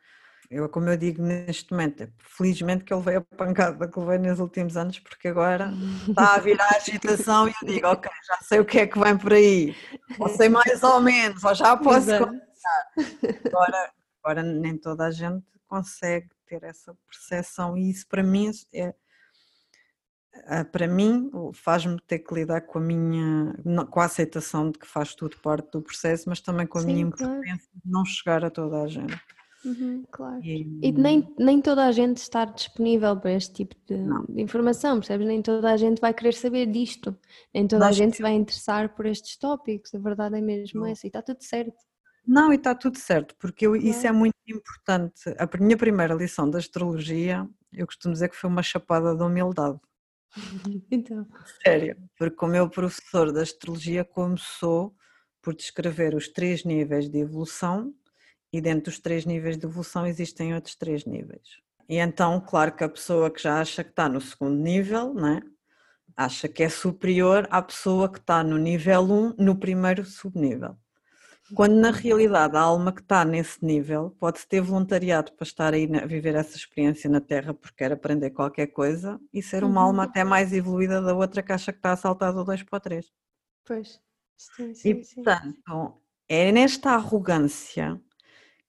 [0.49, 4.21] eu, como eu digo neste momento, felizmente que ele veio a pancada que ele veio
[4.21, 5.71] nos últimos anos, porque agora
[6.07, 8.99] está a vir a agitação e eu digo, ok, já sei o que é que
[8.99, 9.75] vem por aí,
[10.19, 12.91] ou sei mais ou menos, ou já posso começar.
[13.45, 18.93] Agora, agora nem toda a gente consegue ter essa percepção e isso para mim é
[20.71, 23.53] para mim faz-me ter que lidar com a minha
[23.89, 26.87] com a aceitação de que faz tudo parte do processo, mas também com a Sim,
[26.87, 27.59] minha importância claro.
[27.85, 29.19] de não chegar a toda a gente.
[29.63, 30.41] Uhum, claro.
[30.43, 33.95] E, e, nem, nem toda a gente está disponível para este tipo de,
[34.33, 35.27] de, informação, percebes?
[35.27, 37.15] Nem toda a gente vai querer saber disto,
[37.53, 40.85] nem toda Nós a gente se vai interessar por estes tópicos, a verdade é mesmo
[40.85, 41.77] essa, e está tudo certo.
[42.25, 45.21] Não, e está tudo certo, porque eu, isso é muito importante.
[45.37, 49.79] A minha primeira lição da astrologia, eu costumo dizer que foi uma chapada de humildade.
[50.91, 51.27] então.
[51.63, 54.95] Sério, porque o meu professor da astrologia começou
[55.41, 57.93] por descrever os três níveis de evolução
[58.53, 61.59] e dentro dos três níveis de evolução existem outros três níveis.
[61.89, 65.41] E então, claro que a pessoa que já acha que está no segundo nível, né,
[66.15, 70.77] acha que é superior à pessoa que está no nível 1, no primeiro subnível.
[71.55, 75.89] Quando na realidade a alma que está nesse nível pode ter voluntariado para estar aí
[75.95, 79.87] a viver essa experiência na Terra porque quer aprender qualquer coisa e ser uma uhum.
[79.87, 82.79] alma até mais evoluída da outra caixa que está a saltar do 2 para o
[82.79, 83.11] 3.
[83.65, 84.01] Pois,
[84.37, 87.99] sim, sim, E portanto, é nesta arrogância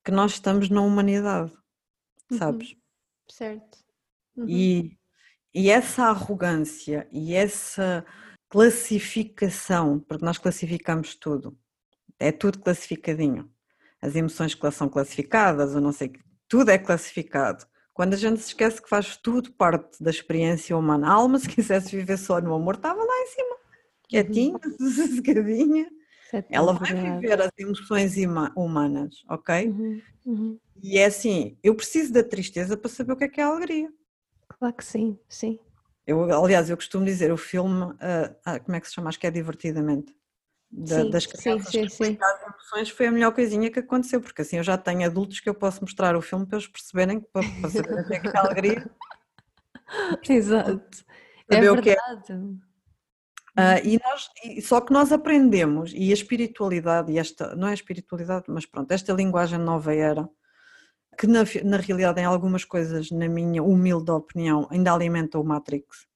[0.04, 1.52] que nós estamos na humanidade,
[2.30, 2.38] uhum.
[2.38, 2.76] sabes?
[3.28, 3.78] Certo.
[4.36, 4.46] Uhum.
[4.48, 4.98] E,
[5.54, 8.04] e essa arrogância e essa
[8.48, 11.56] classificação, porque nós classificamos tudo,
[12.22, 13.50] é tudo classificadinho.
[14.00, 16.12] As emoções que são classificadas, ou não sei,
[16.48, 17.66] tudo é classificado.
[17.92, 21.48] Quando a gente se esquece que faz tudo parte da experiência humana, a alma, se
[21.48, 23.56] quisesse viver só no amor, estava lá em cima,
[24.08, 24.88] quietinha, uhum.
[24.90, 25.87] sossegadinha.
[26.32, 28.14] É Ela vai viver as emoções
[28.56, 29.68] humanas, ok?
[29.68, 30.02] Uhum.
[30.24, 30.58] Uhum.
[30.82, 33.48] E é assim, eu preciso da tristeza para saber o que é que é a
[33.48, 33.92] alegria.
[34.48, 35.58] Claro que sim, sim.
[36.06, 39.11] Eu, aliás, eu costumo dizer, o filme, uh, como é que se chama?
[39.11, 40.14] Acho que é Divertidamente
[40.72, 44.40] da, sim, das crianças sim, sim, as emoções foi a melhor coisinha que aconteceu, porque
[44.40, 47.42] assim eu já tenho adultos que eu posso mostrar o filme para eles perceberem, para,
[47.61, 48.90] para o que é que é alegria.
[50.28, 51.04] Exato.
[51.50, 52.32] É verdade.
[53.52, 57.72] Uh, e nós, e, só que nós aprendemos, e a espiritualidade, e esta, não é
[57.72, 60.26] a espiritualidade, mas pronto, esta linguagem nova era,
[61.18, 66.06] que na, na realidade em algumas coisas, na minha humilde opinião, ainda alimenta o Matrix,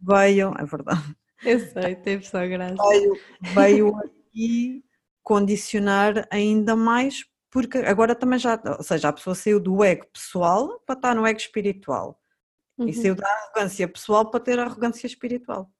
[0.00, 1.14] veio, é verdade,
[1.48, 2.82] eu sei, teve só graça.
[2.88, 3.20] Veio,
[3.54, 4.84] veio aqui
[5.22, 10.80] condicionar ainda mais, porque agora também já, ou seja, a pessoa saiu do ego pessoal
[10.80, 12.20] para estar no ego espiritual.
[12.76, 12.88] Uhum.
[12.88, 15.72] E saiu da arrogância pessoal para ter arrogância espiritual.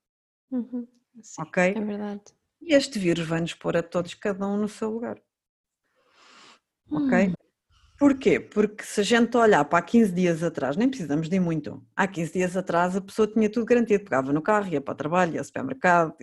[0.50, 0.86] Uhum.
[1.20, 1.74] Sim, ok?
[1.76, 2.22] É verdade.
[2.60, 5.20] E este vírus vai-nos pôr a todos, cada um no seu lugar.
[6.90, 7.34] Ok?
[7.98, 8.40] Porquê?
[8.40, 11.82] Porque se a gente olhar para há 15 dias atrás, nem precisamos de ir muito.
[11.94, 14.96] Há 15 dias atrás a pessoa tinha tudo garantido, pegava no carro, ia para o
[14.96, 16.14] trabalho, ia ao supermercado,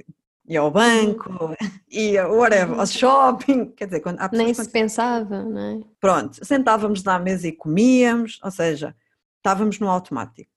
[0.46, 1.56] ia ao banco,
[1.90, 5.80] ia whatever, ao shopping, quer dizer, quando Nem se pensava, não é?
[6.00, 8.96] Pronto, sentávamos à mesa e comíamos, ou seja,
[9.38, 10.52] estávamos no automático.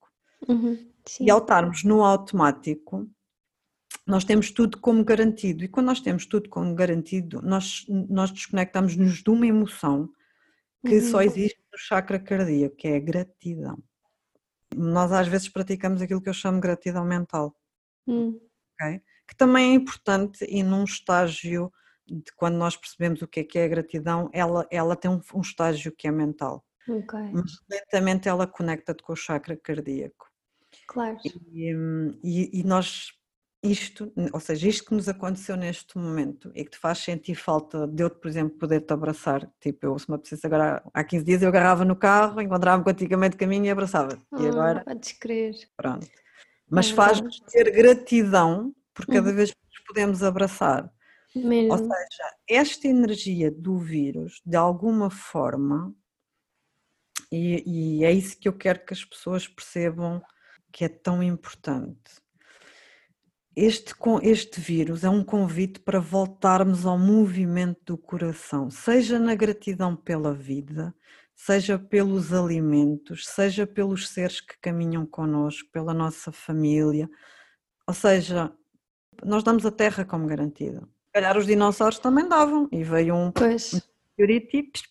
[0.48, 0.76] Uhum,
[1.20, 3.08] e ao estarmos no automático,
[4.06, 5.64] nós temos tudo como garantido.
[5.64, 10.10] E quando nós temos tudo como garantido, nós, nós desconectamos-nos de uma emoção
[10.86, 11.10] que uhum.
[11.10, 13.82] só existe no chakra cardíaco, que é a gratidão.
[14.74, 17.56] Nós às vezes praticamos aquilo que eu chamo de gratidão mental,
[18.06, 18.40] uhum.
[18.74, 19.00] okay?
[19.26, 21.72] que também é importante e num estágio
[22.06, 25.20] de quando nós percebemos o que é que é a gratidão, ela, ela tem um,
[25.34, 26.62] um estágio que é mental.
[26.86, 27.32] Okay.
[27.32, 30.30] Mas lentamente ela conecta-te com o chakra cardíaco.
[30.86, 31.16] Claro.
[31.50, 33.12] E, hum, e, e nós
[33.64, 37.86] isto, ou seja, isto que nos aconteceu neste momento e que te faz sentir falta
[37.86, 39.50] de eu, por exemplo, poder-te abraçar.
[39.58, 43.14] Tipo, eu, se me apetecesse agora, há 15 dias eu agarrava no carro, encontrava-me contigo
[43.14, 44.18] a meio de caminho e abraçava.
[44.30, 44.84] Oh, e agora.
[44.84, 45.54] Podes crer.
[45.76, 46.06] Pronto.
[46.68, 49.36] Mas é faz-nos ter gratidão por cada uhum.
[49.36, 50.92] vez que nos podemos abraçar.
[51.34, 51.72] Mesmo.
[51.72, 55.94] Ou seja, esta energia do vírus, de alguma forma,
[57.32, 60.22] e, e é isso que eu quero que as pessoas percebam
[60.70, 62.23] que é tão importante
[63.56, 69.94] este, este vírus é um convite para voltarmos ao movimento do coração, seja na gratidão
[69.94, 70.94] pela vida,
[71.34, 77.08] seja pelos alimentos, seja pelos seres que caminham connosco, pela nossa família.
[77.86, 78.52] Ou seja,
[79.24, 80.80] nós damos a terra como garantida.
[80.80, 84.82] Se calhar os dinossauros também davam e veio um tips.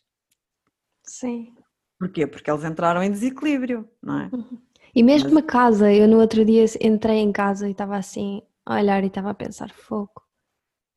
[1.04, 1.54] Sim.
[2.00, 2.26] Porquê?
[2.28, 4.30] Porque eles entraram em desequilíbrio, não é?
[4.32, 4.58] Uhum.
[4.96, 5.44] E mesmo Mas...
[5.44, 9.08] a casa, eu no outro dia entrei em casa e estava assim, a olhar e
[9.08, 10.22] estava a pensar, fogo.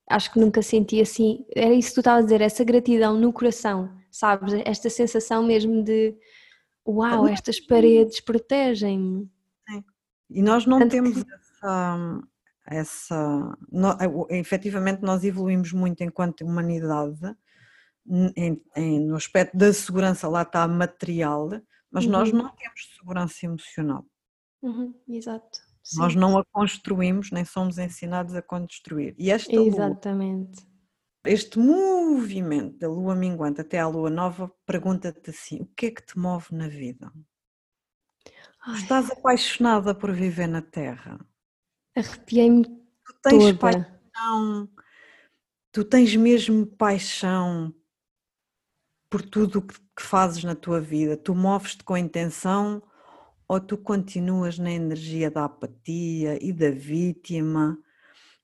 [0.08, 3.32] Acho que nunca senti assim, era isso que tu estavas a dizer, essa gratidão no
[3.32, 4.54] coração, sabes?
[4.64, 6.16] Esta sensação mesmo de
[6.86, 9.28] uau, estas paredes protegem-me.
[10.30, 11.32] E nós não Tanto temos que...
[11.32, 12.20] essa,
[12.66, 17.36] essa no, efetivamente nós evoluímos muito enquanto humanidade
[18.36, 21.48] em, em, no aspecto da segurança lá está material,
[21.90, 22.12] mas uhum.
[22.12, 24.04] nós não temos segurança emocional.
[24.62, 25.65] Uhum, exato.
[25.86, 26.00] Sim.
[26.00, 29.14] Nós não a construímos, nem somos ensinados a construir.
[29.16, 30.58] E esta Exatamente.
[30.58, 35.90] Lua, este movimento da lua minguante até à lua nova pergunta-te assim: o que é
[35.92, 37.12] que te move na vida?
[38.66, 38.80] Ai.
[38.80, 41.24] Estás apaixonada por viver na Terra?
[41.94, 43.56] Arrepiei-me Tu tens toda.
[43.56, 44.68] paixão,
[45.70, 47.72] tu tens mesmo paixão
[49.08, 52.82] por tudo o que fazes na tua vida, tu moves-te com a intenção
[53.48, 57.78] ou tu continuas na energia da apatia e da vítima,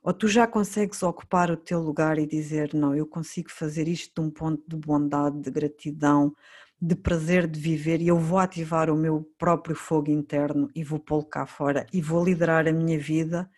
[0.03, 4.21] ou tu já consegues ocupar o teu lugar e dizer: Não, eu consigo fazer isto
[4.21, 6.35] de um ponto de bondade, de gratidão,
[6.81, 10.99] de prazer de viver e eu vou ativar o meu próprio fogo interno e vou
[10.99, 13.49] pô-lo cá fora e vou liderar a minha vida.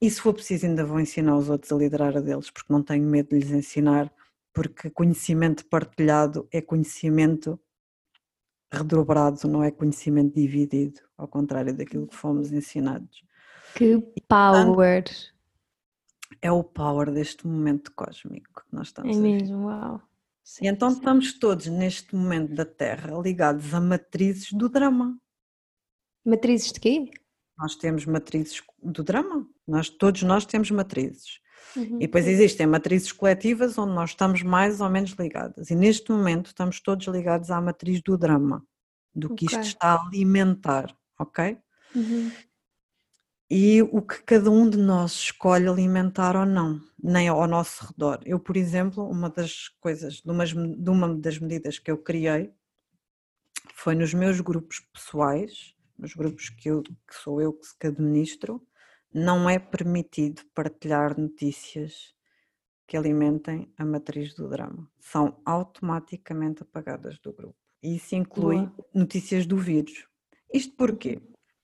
[0.00, 2.82] E se for preciso, ainda vou ensinar os outros a liderar a deles, porque não
[2.82, 4.12] tenho medo de lhes ensinar,
[4.52, 7.58] porque conhecimento partilhado é conhecimento
[8.72, 13.24] redobrado, não é conhecimento dividido, ao contrário daquilo que fomos ensinados.
[13.74, 13.98] Que
[14.28, 15.04] power!
[16.42, 20.02] É o power deste momento cósmico que nós estamos É mesmo, uau!
[20.60, 25.18] E então estamos todos neste momento da Terra ligados a matrizes do drama.
[26.24, 27.10] Matrizes de quê?
[27.58, 29.48] Nós temos matrizes do drama.
[29.66, 31.40] Nós, todos nós temos matrizes.
[31.76, 31.96] Uhum.
[31.96, 35.70] E depois existem matrizes coletivas onde nós estamos mais ou menos ligadas.
[35.70, 38.64] E neste momento estamos todos ligados à matriz do drama,
[39.14, 39.58] do que okay.
[39.58, 41.58] isto está a alimentar, ok?
[41.94, 42.30] Uhum.
[43.48, 48.20] E o que cada um de nós escolhe alimentar ou não, nem ao nosso redor.
[48.24, 52.52] Eu, por exemplo, uma das coisas, de, umas, de uma das medidas que eu criei
[53.74, 58.60] foi nos meus grupos pessoais, nos grupos que, eu, que sou eu que administro,
[59.16, 62.14] não é permitido partilhar notícias
[62.86, 64.86] que alimentem a matriz do drama.
[65.00, 67.56] São automaticamente apagadas do grupo.
[67.82, 68.86] E isso inclui Boa.
[68.92, 70.06] notícias do vírus.
[70.52, 71.22] Isto porquê?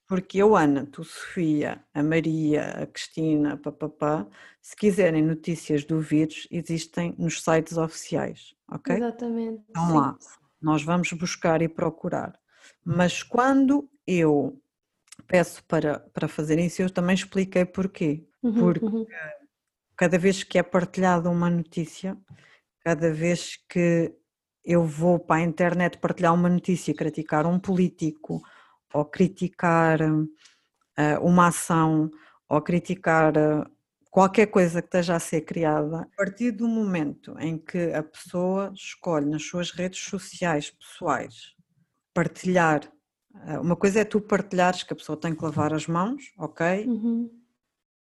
[0.09, 4.27] Porque eu, Ana, tu, Sofia, a Maria, a Cristina, papapá,
[4.63, 8.97] se quiserem notícias do vírus, existem nos sites oficiais, ok?
[8.97, 9.63] Exatamente.
[9.69, 10.19] Então lá,
[10.61, 12.33] nós vamos buscar e procurar.
[12.83, 14.59] Mas quando eu
[15.27, 18.27] peço para, para fazer isso, eu também expliquei porquê.
[18.43, 19.07] Uhum, Porque uhum.
[19.97, 22.17] cada vez que é partilhada uma notícia,
[22.81, 24.15] cada vez que
[24.65, 28.43] eu vou para a internet partilhar uma notícia, criticar um político,
[28.93, 30.29] ou criticar uh,
[31.21, 32.11] uma ação,
[32.49, 33.65] ou criticar uh,
[34.11, 38.71] qualquer coisa que esteja a ser criada, a partir do momento em que a pessoa
[38.75, 41.55] escolhe nas suas redes sociais pessoais
[42.13, 42.93] partilhar
[43.61, 46.87] uma coisa é tu partilhares que a pessoa tem que lavar as mãos, ok?
[46.87, 47.31] Uhum.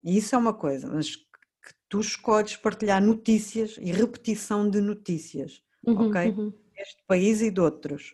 [0.03, 5.61] E isso é uma coisa, mas que tu escolhes partilhar notícias e repetição de notícias,
[5.85, 6.31] uhum, ok?
[6.31, 6.53] Uhum.
[6.75, 8.13] Deste país e de outros.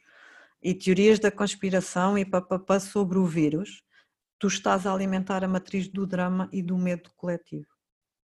[0.61, 3.83] E teorias da conspiração e papapá sobre o vírus,
[4.37, 7.67] tu estás a alimentar a matriz do drama e do medo coletivo.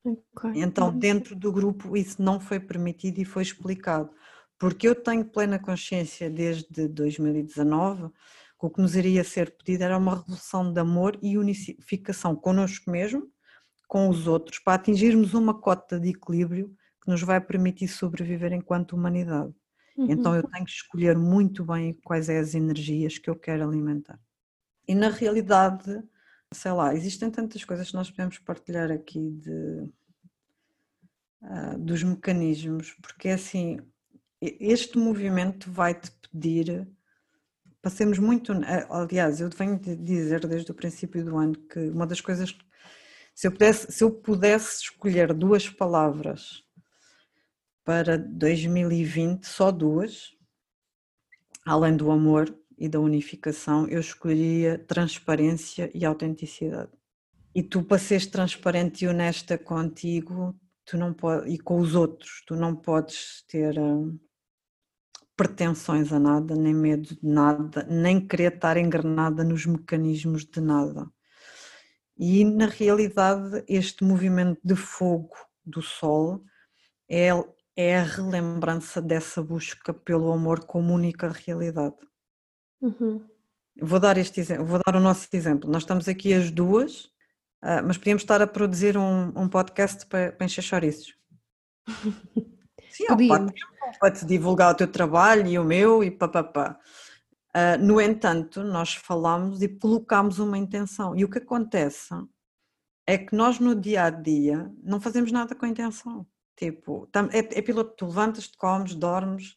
[0.05, 0.63] Okay.
[0.63, 4.11] Então, dentro do grupo, isso não foi permitido e foi explicado.
[4.59, 8.11] Porque eu tenho plena consciência desde 2019
[8.67, 13.29] o que nos iria ser pedido era uma revolução de amor e unificação connosco mesmo,
[13.89, 18.93] com os outros, para atingirmos uma cota de equilíbrio que nos vai permitir sobreviver enquanto
[18.93, 19.53] humanidade.
[19.97, 20.07] Uhum.
[20.09, 24.19] Então eu tenho que escolher muito bem quais é as energias que eu quero alimentar.
[24.87, 26.03] E na realidade,
[26.53, 29.91] sei lá, existem tantas coisas que nós podemos partilhar aqui de,
[31.43, 33.79] uh, dos mecanismos, porque é assim,
[34.41, 36.89] este movimento vai-te pedir
[37.83, 38.53] passemos muito.
[38.89, 42.57] Aliás, eu venho de dizer desde o princípio do ano que uma das coisas.
[43.35, 46.63] Se eu pudesse, se eu pudesse escolher duas palavras
[47.85, 50.31] para 2020, só duas,
[51.67, 56.93] além do amor e da unificação, eu escolheria transparência e autenticidade.
[57.55, 60.55] E tu, para seres transparente e honesta contigo
[60.85, 63.79] tu não pode, e com os outros, tu não podes ter.
[63.79, 64.19] Hum,
[65.43, 71.11] pretensões a nada, nem medo de nada, nem querer estar engrenada nos mecanismos de nada.
[72.17, 75.35] E na realidade, este movimento de fogo
[75.65, 76.45] do Sol
[77.11, 77.31] é,
[77.77, 81.97] é a relembrança dessa busca pelo amor como única realidade.
[82.81, 83.27] Uhum.
[83.81, 85.69] Vou dar este exemplo, vou dar o nosso exemplo.
[85.69, 87.07] Nós estamos aqui as duas,
[87.65, 91.17] uh, mas podíamos estar a produzir um, um podcast para, para encher chouriços.
[92.93, 93.47] Sim, é um
[93.99, 96.79] para-te divulgar o teu trabalho e o meu e papapá.
[97.55, 101.17] Uh, no entanto, nós falamos e colocamos uma intenção.
[101.17, 102.15] E o que acontece
[103.07, 106.27] é que nós no dia a dia não fazemos nada com a intenção.
[106.57, 109.57] Tipo, é, é piloto, tu levantas-te, comes, dormes,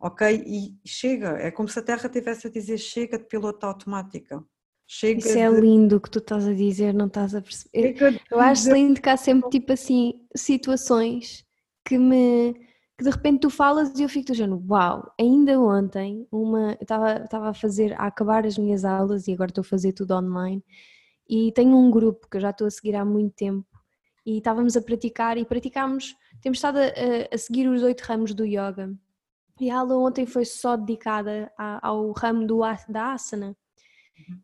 [0.00, 0.42] ok?
[0.46, 1.38] E chega.
[1.38, 4.44] É como se a Terra tivesse a dizer: chega de piloto automática.
[4.86, 8.20] Chega Isso é lindo o que tu estás a dizer, não estás a perceber.
[8.30, 11.44] Eu acho lindo que há sempre tipo assim situações
[11.84, 12.54] que me
[12.96, 17.48] que de repente tu falas e eu fico dizendo, uau, ainda ontem uma, eu estava
[17.48, 20.62] a fazer, a acabar as minhas aulas e agora estou a fazer tudo online
[21.28, 23.66] e tenho um grupo que eu já estou a seguir há muito tempo
[24.24, 28.44] e estávamos a praticar e praticámos, temos estado a, a seguir os oito ramos do
[28.44, 28.94] yoga.
[29.60, 33.56] E a aula ontem foi só dedicada ao ramo do, da asana.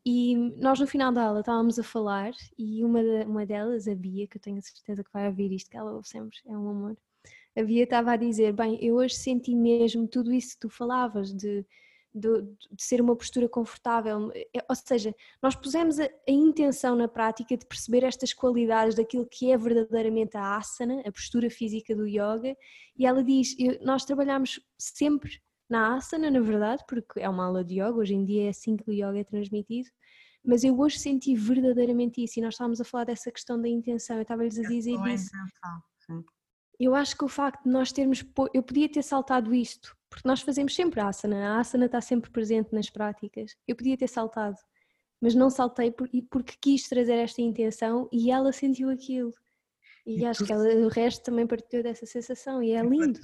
[0.05, 4.27] E nós no final da aula estávamos a falar e uma, uma delas, a Bia,
[4.27, 6.69] que eu tenho a certeza que vai ouvir isto, que ela ouve sempre, é um
[6.69, 6.97] amor
[7.57, 11.35] a Bia estava a dizer, bem, eu hoje senti mesmo tudo isso que tu falavas,
[11.35, 11.65] de
[12.15, 14.31] de, de, ser uma postura confortável.
[14.35, 19.27] É, ou seja, nós pusemos a, a, intenção na prática de perceber estas qualidades daquilo
[19.27, 22.57] que é verdadeiramente a asana, a postura física do yoga,
[22.97, 27.75] e ela diz: nós trabalhamos sempre na asana, na verdade, porque é uma aula de
[27.75, 29.89] yoga, hoje em dia é assim que o yoga é transmitido.
[30.45, 34.17] Mas eu hoje senti verdadeiramente isso, e nós estávamos a falar dessa questão da intenção.
[34.17, 35.31] Eu estava-lhes a dizer isso.
[36.81, 38.25] Eu acho que o facto de nós termos.
[38.55, 42.73] Eu podia ter saltado isto, porque nós fazemos sempre asana, a asana está sempre presente
[42.73, 43.55] nas práticas.
[43.69, 44.57] Eu podia ter saltado,
[45.21, 49.35] mas não saltei porque quis trazer esta intenção e ela sentiu aquilo.
[50.07, 53.21] E, e acho que ela, o resto também partilhou dessa sensação e é lindo.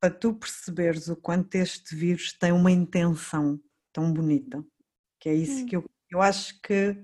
[0.00, 3.60] Para tu perceberes o quanto este vírus tem uma intenção
[3.92, 4.64] tão bonita,
[5.20, 5.66] que é isso hum.
[5.66, 6.96] que eu, eu acho que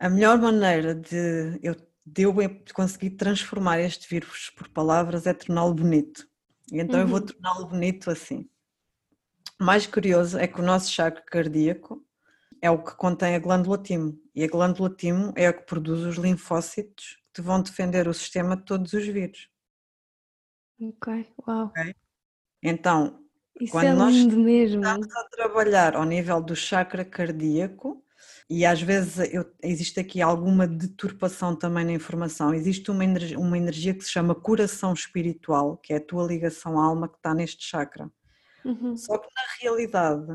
[0.00, 1.74] a melhor maneira de eu,
[2.12, 2.34] de eu
[2.74, 6.26] conseguir transformar este vírus por palavras é torná-lo bonito.
[6.72, 7.02] E então uhum.
[7.02, 7.26] eu vou uhum.
[7.26, 8.48] torná-lo bonito assim.
[9.60, 12.04] O mais curioso é que o nosso chakra cardíaco
[12.60, 14.18] é o que contém a glândula timo.
[14.34, 18.56] E a glândula timo é a que produz os linfócitos que vão defender o sistema
[18.56, 19.48] de todos os vírus.
[20.80, 21.66] Ok, uau.
[21.66, 21.94] Okay?
[22.62, 23.24] Então,
[23.60, 24.80] Isso quando é nós mesmo.
[24.80, 28.04] estamos a trabalhar ao nível do chakra cardíaco,
[28.50, 32.54] e às vezes eu, existe aqui alguma deturpação também na informação.
[32.54, 36.80] Existe uma energia, uma energia que se chama coração espiritual, que é a tua ligação
[36.80, 38.10] à alma que está neste chakra.
[38.64, 38.96] Uhum.
[38.96, 40.34] Só que na realidade,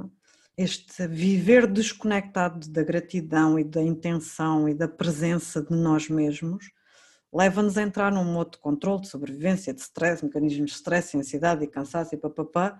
[0.55, 6.69] este viver desconectado da gratidão e da intenção e da presença de nós mesmos
[7.33, 11.63] leva-nos a entrar num modo de controle, de sobrevivência, de stress, mecanismos de stress, ansiedade
[11.63, 12.79] e cansaço e papapá,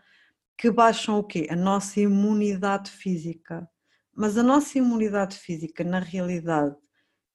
[0.55, 1.47] que baixam o quê?
[1.49, 3.67] A nossa imunidade física
[4.16, 6.76] mas a nossa imunidade física, na realidade,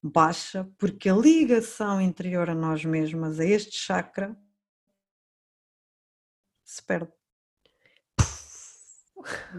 [0.02, 4.36] baixa porque a ligação interior a nós mesmas, a este chakra,
[6.64, 7.12] se perde.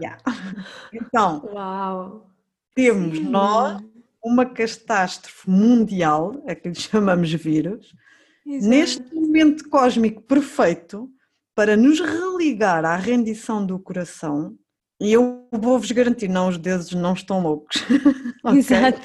[0.00, 0.18] Yeah.
[0.92, 2.30] Então, Uau.
[2.74, 3.24] temos Sim.
[3.24, 3.82] nós
[4.22, 7.94] uma catástrofe mundial, é que lhe chamamos vírus,
[8.46, 8.68] Exato.
[8.68, 11.10] neste momento cósmico perfeito
[11.54, 14.58] para nos religar à rendição do coração
[15.00, 17.82] e eu vou-vos garantir, não, os deuses não estão loucos.
[18.44, 18.58] okay?
[18.58, 19.00] Exato.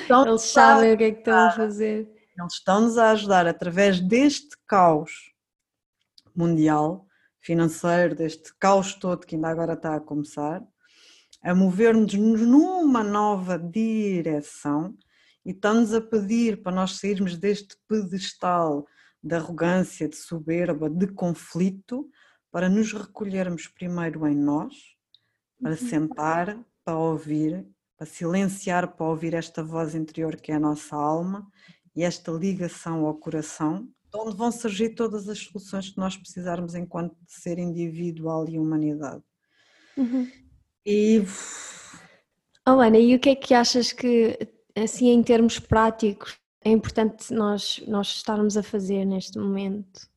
[0.00, 2.08] Estão Eles sabem o que é que estão a fazer.
[2.38, 5.34] Eles estão-nos a ajudar através deste caos
[6.34, 7.06] mundial,
[7.38, 10.62] financeiro, deste caos todo que ainda agora está a começar,
[11.42, 14.96] a mover-nos numa nova direção
[15.44, 18.86] e estão-nos a pedir para nós sairmos deste pedestal
[19.22, 22.08] de arrogância, de soberba, de conflito,
[22.50, 24.95] para nos recolhermos primeiro em nós
[25.60, 30.94] para sentar, para ouvir, para silenciar, para ouvir esta voz interior que é a nossa
[30.96, 31.46] alma
[31.94, 36.74] e esta ligação ao coração, de onde vão surgir todas as soluções que nós precisarmos
[36.74, 39.22] enquanto ser individual e humanidade.
[39.96, 40.30] Uhum.
[40.84, 41.22] E.
[42.68, 44.38] Oh, Ana, e o que é que achas que,
[44.74, 50.08] assim, em termos práticos, é importante nós, nós estarmos a fazer neste momento?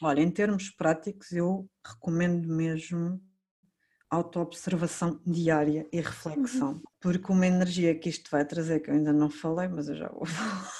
[0.00, 3.20] Olha, em termos práticos, eu recomendo mesmo
[4.12, 6.82] autoobservação diária e reflexão, uhum.
[7.00, 10.08] porque uma energia que isto vai trazer, que eu ainda não falei, mas eu já
[10.08, 10.70] vou falar,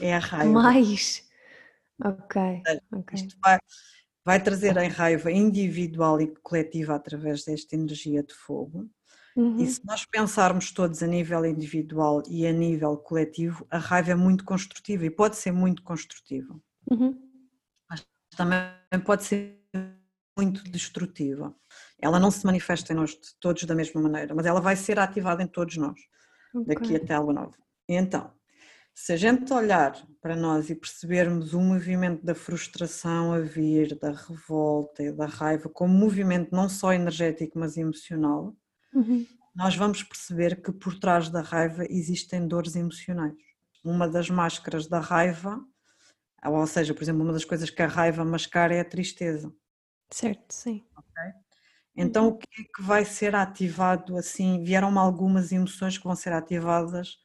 [0.00, 0.52] é a raiva.
[0.52, 1.28] Mais?
[2.04, 2.62] Ok.
[2.92, 3.18] okay.
[3.18, 3.58] Isto vai,
[4.24, 8.88] vai trazer a raiva individual e coletiva através desta energia de fogo.
[9.34, 9.56] Uhum.
[9.56, 14.14] E se nós pensarmos todos a nível individual e a nível coletivo, a raiva é
[14.14, 16.56] muito construtiva e pode ser muito construtiva.
[16.88, 17.18] Uhum.
[17.90, 18.70] Mas também
[19.04, 19.55] pode ser
[20.36, 21.54] muito destrutiva.
[21.98, 25.42] Ela não se manifesta em nós todos da mesma maneira, mas ela vai ser ativada
[25.42, 25.98] em todos nós,
[26.54, 26.74] okay.
[26.74, 27.56] daqui até a lua nova.
[27.88, 28.30] Então,
[28.94, 34.10] se a gente olhar para nós e percebermos o movimento da frustração a vir, da
[34.10, 38.56] revolta e da raiva como movimento não só energético, mas emocional,
[38.94, 39.26] uhum.
[39.54, 43.34] nós vamos perceber que por trás da raiva existem dores emocionais.
[43.84, 45.62] Uma das máscaras da raiva,
[46.44, 49.52] ou seja, por exemplo, uma das coisas que a raiva mascara é a tristeza.
[50.10, 50.84] Certo, sim.
[50.96, 51.32] Okay?
[51.96, 52.30] Então, uhum.
[52.34, 54.62] o que é que vai ser ativado assim?
[54.62, 57.18] Vieram-me algumas emoções que vão ser ativadas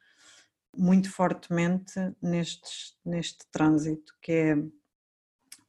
[0.75, 4.55] muito fortemente neste, neste trânsito, que é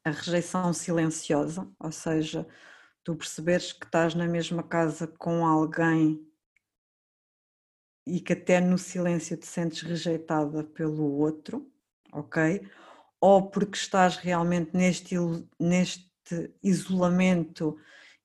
[0.05, 2.47] a rejeição silenciosa, ou seja,
[3.05, 6.25] tu perceberes que estás na mesma casa com alguém
[8.07, 11.71] e que até no silêncio te sentes rejeitada pelo outro,
[12.13, 12.69] ok?
[13.21, 15.17] Ou porque estás realmente neste,
[15.59, 16.12] neste
[16.63, 17.77] isolamento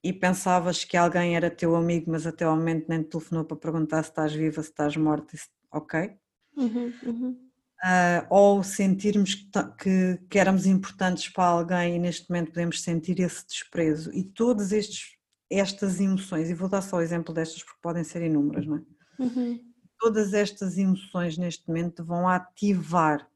[0.03, 3.57] e pensavas que alguém era teu amigo, mas até ao momento nem te telefonou para
[3.57, 5.35] perguntar se estás viva, se estás morta,
[5.71, 6.17] ok?
[6.55, 7.47] Uhum, uhum.
[7.83, 13.19] Uh, ou sentirmos que, que, que, éramos importantes para alguém e neste momento podemos sentir
[13.19, 14.11] esse desprezo.
[14.11, 14.23] E
[14.71, 15.15] estes,
[15.49, 18.81] estas emoções, e vou dar só o exemplo destas porque podem ser inúmeras, não é?
[19.19, 19.59] Uhum.
[19.99, 23.29] Todas estas emoções neste momento vão ativar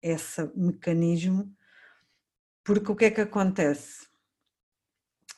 [0.00, 1.52] esse mecanismo,
[2.68, 4.06] porque o que é que acontece?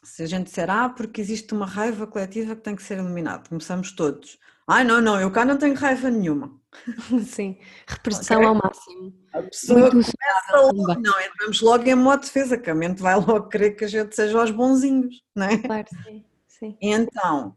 [0.02, 3.48] Se a gente disser, ah, porque existe uma raiva coletiva que tem que ser eliminada,
[3.48, 4.36] começamos todos.
[4.66, 6.60] Ai, não, não, eu cá não tenho raiva nenhuma.
[7.24, 7.56] Sim,
[7.86, 8.48] repressão okay.
[8.48, 9.14] ao máximo.
[9.32, 10.16] A pessoa começa
[10.54, 13.88] logo, não, entramos logo em modo defesa, que a mente vai logo querer que a
[13.88, 15.56] gente seja os bonzinhos, não é?
[15.56, 16.76] Claro, sim, sim.
[16.80, 17.56] Então,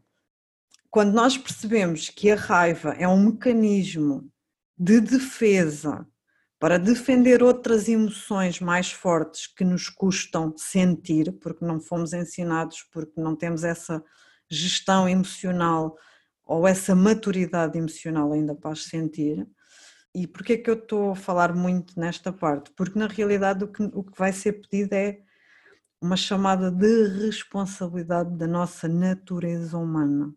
[0.88, 4.30] quando nós percebemos que a raiva é um mecanismo
[4.78, 6.06] de defesa
[6.58, 13.20] para defender outras emoções mais fortes que nos custam sentir, porque não fomos ensinados, porque
[13.20, 14.02] não temos essa
[14.50, 15.96] gestão emocional
[16.44, 19.46] ou essa maturidade emocional ainda para as sentir.
[20.14, 22.70] E porquê é que eu estou a falar muito nesta parte?
[22.76, 25.20] Porque na realidade o que, o que vai ser pedido é
[26.00, 30.32] uma chamada de responsabilidade da nossa natureza humana.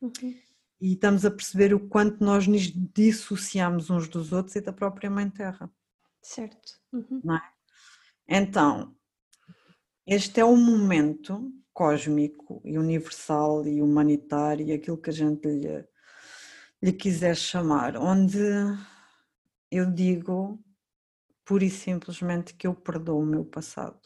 [0.00, 0.47] Uhum.
[0.80, 5.10] E estamos a perceber o quanto nós nos dissociamos uns dos outros e da própria
[5.10, 5.70] Mãe Terra.
[6.22, 6.80] Certo.
[6.92, 7.20] Uhum.
[7.24, 7.42] Não é?
[8.28, 8.94] Então,
[10.06, 15.84] este é o momento cósmico e universal e humanitário, aquilo que a gente lhe,
[16.82, 18.38] lhe quiser chamar, onde
[19.70, 20.58] eu digo
[21.44, 24.00] pura e simplesmente que eu perdoo o meu passado.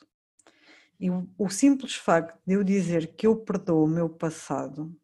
[1.01, 4.95] E o, o simples facto de eu dizer que eu perdoo o meu passado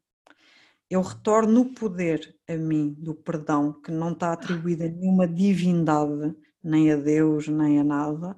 [0.91, 6.35] eu retorno o poder a mim do perdão, que não está atribuído a nenhuma divindade,
[6.63, 8.35] nem a Deus, nem a nada,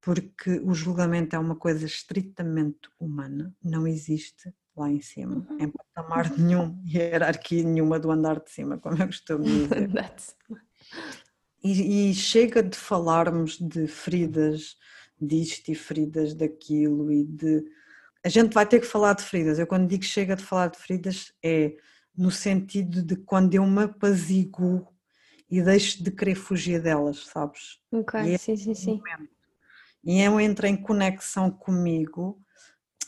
[0.00, 5.58] porque o julgamento é uma coisa estritamente humana, não existe lá em cima, uhum.
[5.58, 9.90] em patamar nenhum, hierarquia nenhuma do andar de cima, como eu costumo dizer.
[11.62, 14.76] e, e chega de falarmos de feridas
[15.20, 17.64] disto e feridas daquilo e de
[18.24, 19.58] a gente vai ter que falar de feridas.
[19.58, 21.74] Eu quando digo chega de falar de feridas é
[22.16, 24.86] no sentido de quando eu me apazigo
[25.48, 27.80] e deixo de querer fugir delas, sabes?
[27.90, 29.02] Ok, é sim, sim, sim.
[30.04, 32.40] E eu entro em conexão comigo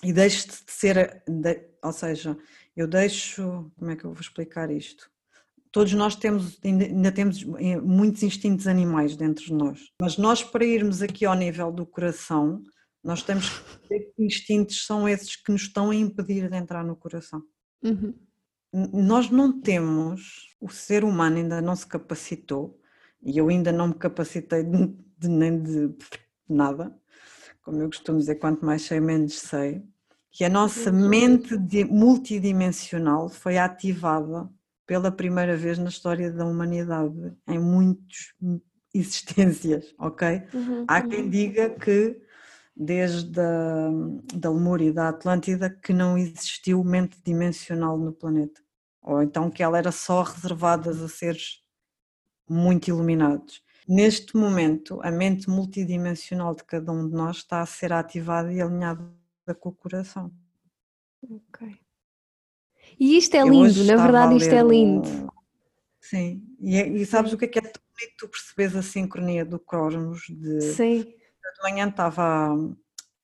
[0.02, 2.36] e deixo de ser, de, ou seja,
[2.76, 5.10] eu deixo, como é que eu vou explicar isto?
[5.70, 7.42] Todos nós temos, ainda temos
[7.82, 12.62] muitos instintos animais dentro de nós, mas nós para irmos aqui ao nível do coração,
[13.02, 16.84] nós temos que ver que instintos são esses que nos estão a impedir de entrar
[16.84, 17.42] no coração.
[17.82, 18.14] Uhum.
[18.72, 22.80] Nós não temos, o ser humano ainda não se capacitou,
[23.22, 24.86] e eu ainda não me capacitei de,
[25.18, 25.94] de, nem de
[26.48, 26.96] nada,
[27.62, 29.82] como eu costumo dizer, quanto mais sei, menos sei,
[30.30, 31.08] que a nossa uhum.
[31.08, 34.48] mente multidimensional foi ativada
[34.86, 38.34] pela primeira vez na história da humanidade, em muitas
[38.94, 40.42] existências, ok?
[40.52, 40.84] Uhum.
[40.88, 41.30] Há quem uhum.
[41.30, 42.20] diga que
[42.74, 43.90] desde a
[44.34, 48.60] da Lemúria e da Atlântida que não existiu mente dimensional no planeta,
[49.02, 51.62] ou então que ela era só reservada a seres
[52.48, 53.62] muito iluminados.
[53.86, 58.60] Neste momento, a mente multidimensional de cada um de nós está a ser ativada e
[58.60, 59.04] alinhada
[59.58, 60.32] com o coração.
[61.22, 61.76] Ok.
[62.98, 65.08] E isto é lindo, na verdade, isto é lindo.
[65.08, 65.28] Um...
[66.00, 67.36] Sim, e, é, e sabes Sim.
[67.36, 71.21] o que é que é tão bonito tu percebes a sincronia do cosmos de Sim
[71.54, 72.54] de manhã estava,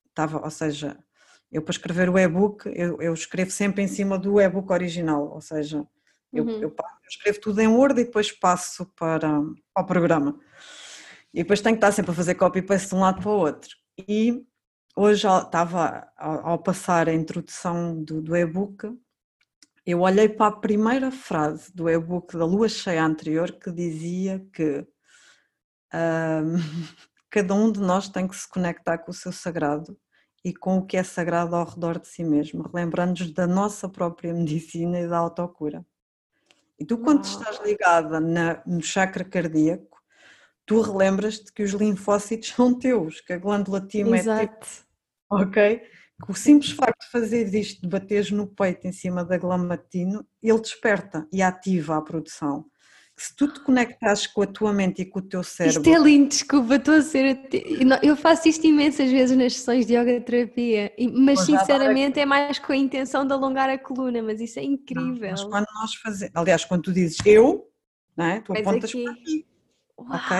[0.08, 0.96] estava, ou seja,
[1.50, 5.40] eu para escrever o e-book, eu, eu escrevo sempre em cima do e-book original, ou
[5.40, 5.86] seja,
[6.32, 6.50] eu, uhum.
[6.50, 6.76] eu, eu,
[7.08, 9.40] escrevo tudo em Word e depois passo para,
[9.72, 10.38] para o programa.
[11.32, 13.70] E depois tenho que estar sempre a fazer copy-paste de um lado para o outro.
[14.06, 14.44] E
[14.94, 18.92] hoje estava, ao, ao passar a introdução do, do e-book,
[19.86, 24.86] eu olhei para a primeira frase do e-book da lua cheia anterior que dizia que
[25.94, 26.56] um,
[27.30, 29.98] cada um de nós tem que se conectar com o seu sagrado
[30.44, 34.32] e com o que é sagrado ao redor de si mesmo, relembrando-nos da nossa própria
[34.32, 35.84] medicina e da autocura.
[36.78, 40.00] E tu, quando estás ligada na, no chakra cardíaco,
[40.64, 44.86] tu relembras-te que os linfócitos são teus, que a glândula timo é teu.
[45.30, 45.82] Ok?
[46.24, 50.26] Que o simples facto de fazer isto, de bateres no peito em cima da glamatino,
[50.42, 52.64] ele desperta e ativa a produção
[53.18, 55.80] se tu te conectas com a tua mente e com o teu cérebro.
[55.80, 57.48] Isto é lindo, desculpa, estou a ser.
[58.02, 62.72] Eu faço isto imensas vezes nas sessões de yoga terapia, mas sinceramente é mais com
[62.72, 65.14] a intenção de alongar a coluna, mas isso é incrível.
[65.14, 67.68] Não, mas quando nós fazemos, aliás, quando tu dizes eu,
[68.16, 68.40] não é?
[68.40, 69.04] tu apontas aqui.
[69.04, 69.46] para ti.
[69.98, 70.36] Ok?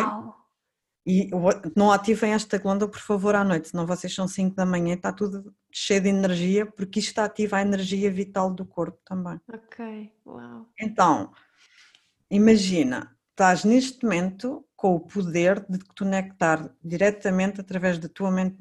[1.11, 1.31] E
[1.75, 5.11] não ativem esta glândula, por favor, à noite, senão vocês são 5 da manhã, está
[5.11, 9.41] tudo cheio de energia, porque isto ativa a energia vital do corpo também.
[9.51, 10.67] Ok, uau.
[10.79, 11.33] Então,
[12.31, 18.57] imagina, estás neste momento com o poder de te conectar diretamente através da tua mente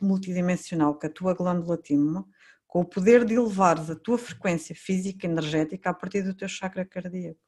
[0.00, 2.28] multidimensional, com a tua glândula timo,
[2.66, 6.48] com o poder de elevares a tua frequência física e energética a partir do teu
[6.48, 7.40] chakra cardíaco.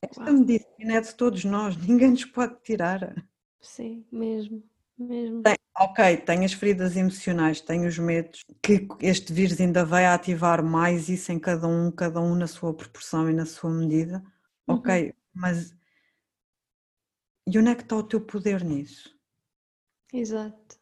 [0.00, 0.32] Esta Uau.
[0.32, 3.14] medicina é de todos nós, ninguém nos pode tirar.
[3.60, 4.62] Sim, mesmo.
[4.98, 5.42] Mesmo.
[5.42, 10.60] Tem, ok, tem as feridas emocionais, tem os medos, que este vírus ainda vai ativar
[10.60, 14.20] mais isso em cada um, cada um na sua proporção e na sua medida.
[14.68, 14.76] Uhum.
[14.76, 15.74] Ok, mas
[17.50, 19.16] e onde é que está o teu poder nisso?
[20.12, 20.78] Exato.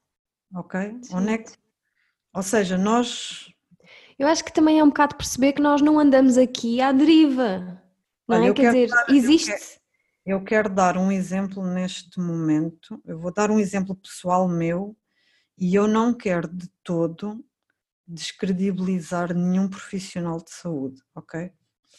[0.53, 0.99] Ok?
[1.03, 1.15] Sim.
[1.15, 1.53] Onde é que...
[2.35, 3.49] Ou seja, nós.
[4.19, 7.81] Eu acho que também é um bocado perceber que nós não andamos aqui à deriva.
[8.27, 8.53] Não Olha, é?
[8.53, 9.81] Quer dizer, dar, existe.
[10.25, 13.01] Eu quero dar um exemplo neste momento.
[13.05, 14.97] Eu vou dar um exemplo pessoal meu
[15.57, 17.45] e eu não quero de todo
[18.05, 21.53] descredibilizar nenhum profissional de saúde, ok?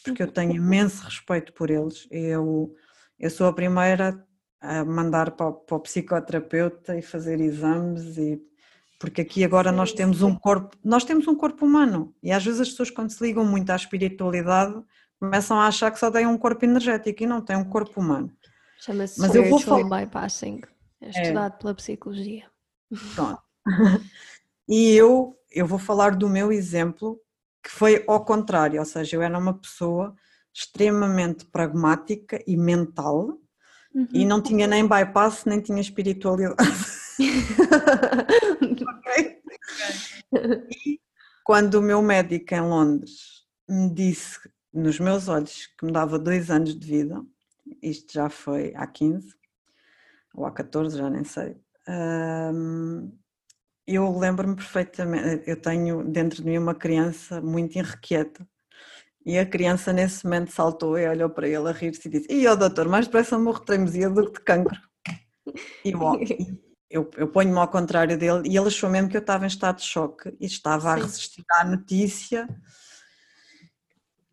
[0.08, 2.06] Porque eu tenho imenso respeito por eles.
[2.10, 2.74] Eu,
[3.18, 4.24] eu sou a primeira
[4.60, 8.42] a mandar para o, para o psicoterapeuta e fazer exames e
[8.98, 12.60] porque aqui agora nós temos um corpo, nós temos um corpo humano e às vezes
[12.60, 14.82] as pessoas quando se ligam muito à espiritualidade
[15.20, 18.32] começam a achar que só têm um corpo energético e não têm um corpo humano.
[18.80, 19.84] Chama-se Mas eu vou falar...
[19.84, 20.60] bypassing,
[21.00, 21.58] é estudado é.
[21.58, 22.44] pela psicologia.
[23.14, 23.42] Pronto.
[24.68, 27.18] E eu, eu vou falar do meu exemplo,
[27.68, 30.16] que foi ao contrário, ou seja, eu era uma pessoa
[30.54, 33.38] extremamente pragmática e mental
[33.94, 34.08] uhum.
[34.10, 36.62] e não tinha nem bypass, nem tinha espiritualidade.
[38.96, 39.42] okay?
[40.86, 40.98] E
[41.44, 44.38] quando o meu médico em Londres me disse
[44.72, 47.22] nos meus olhos que me dava dois anos de vida,
[47.82, 49.28] isto já foi há 15
[50.32, 51.54] ou há 14, já nem sei.
[53.94, 58.46] Eu lembro-me perfeitamente, eu tenho dentro de mim uma criança muito irrequieta
[59.24, 62.46] e a criança nesse momento saltou e olhou para ele a rir-se e disse: E
[62.46, 64.80] o doutor, mais depressa morro de tremesia do que de cancro.
[65.84, 66.18] E bom,
[66.90, 69.78] eu, eu ponho-me ao contrário dele e ele achou mesmo que eu estava em estado
[69.78, 71.00] de choque e estava Sim.
[71.00, 72.48] a resistir à notícia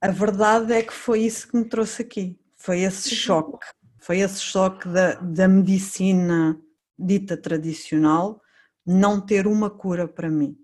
[0.05, 2.39] a verdade é que foi isso que me trouxe aqui.
[2.55, 3.65] Foi esse choque.
[3.99, 6.61] Foi esse choque da, da medicina
[6.97, 8.39] dita tradicional
[8.85, 10.55] não ter uma cura para mim.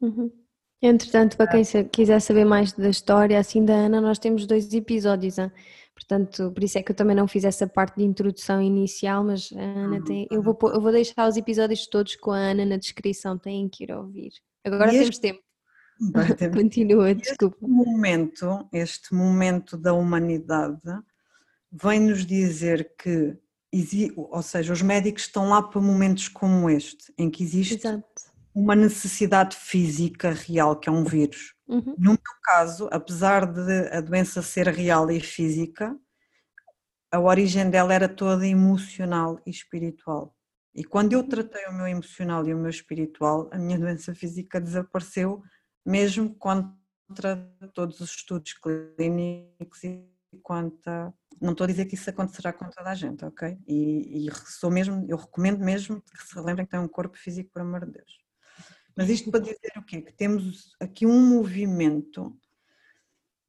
[0.00, 0.30] Uhum.
[0.80, 5.38] Entretanto, para quem quiser saber mais da história assim da Ana, nós temos dois episódios,
[5.38, 5.50] hein?
[5.92, 9.50] portanto, por isso é que eu também não fiz essa parte de introdução inicial, mas
[9.52, 10.04] a Ana uhum.
[10.04, 13.68] tem, eu vou, eu vou deixar os episódios todos com a Ana na descrição, têm
[13.68, 14.30] que ir ouvir.
[14.64, 15.40] Agora temos tempo.
[16.54, 17.56] Continua, desculpa.
[17.56, 20.80] Este momento, este momento da humanidade
[21.72, 23.36] vem nos dizer que,
[24.16, 28.04] ou seja, os médicos estão lá para momentos como este, em que existe Exato.
[28.54, 31.54] uma necessidade física real, que é um vírus.
[31.66, 31.94] Uhum.
[31.98, 35.94] No meu caso, apesar de a doença ser real e física,
[37.12, 40.34] a origem dela era toda emocional e espiritual.
[40.74, 41.28] E quando eu uhum.
[41.28, 45.42] tratei o meu emocional e o meu espiritual, a minha doença física desapareceu
[45.84, 47.36] mesmo contra
[47.72, 50.06] todos os estudos clínicos e
[50.42, 51.12] contra.
[51.40, 53.58] Não estou a dizer que isso acontecerá com toda a gente, ok?
[53.66, 57.50] E, e sou mesmo, eu recomendo mesmo que se lembrem que têm um corpo físico,
[57.52, 58.18] por amor de Deus.
[58.96, 60.02] Mas isto para dizer o quê?
[60.02, 62.36] Que temos aqui um movimento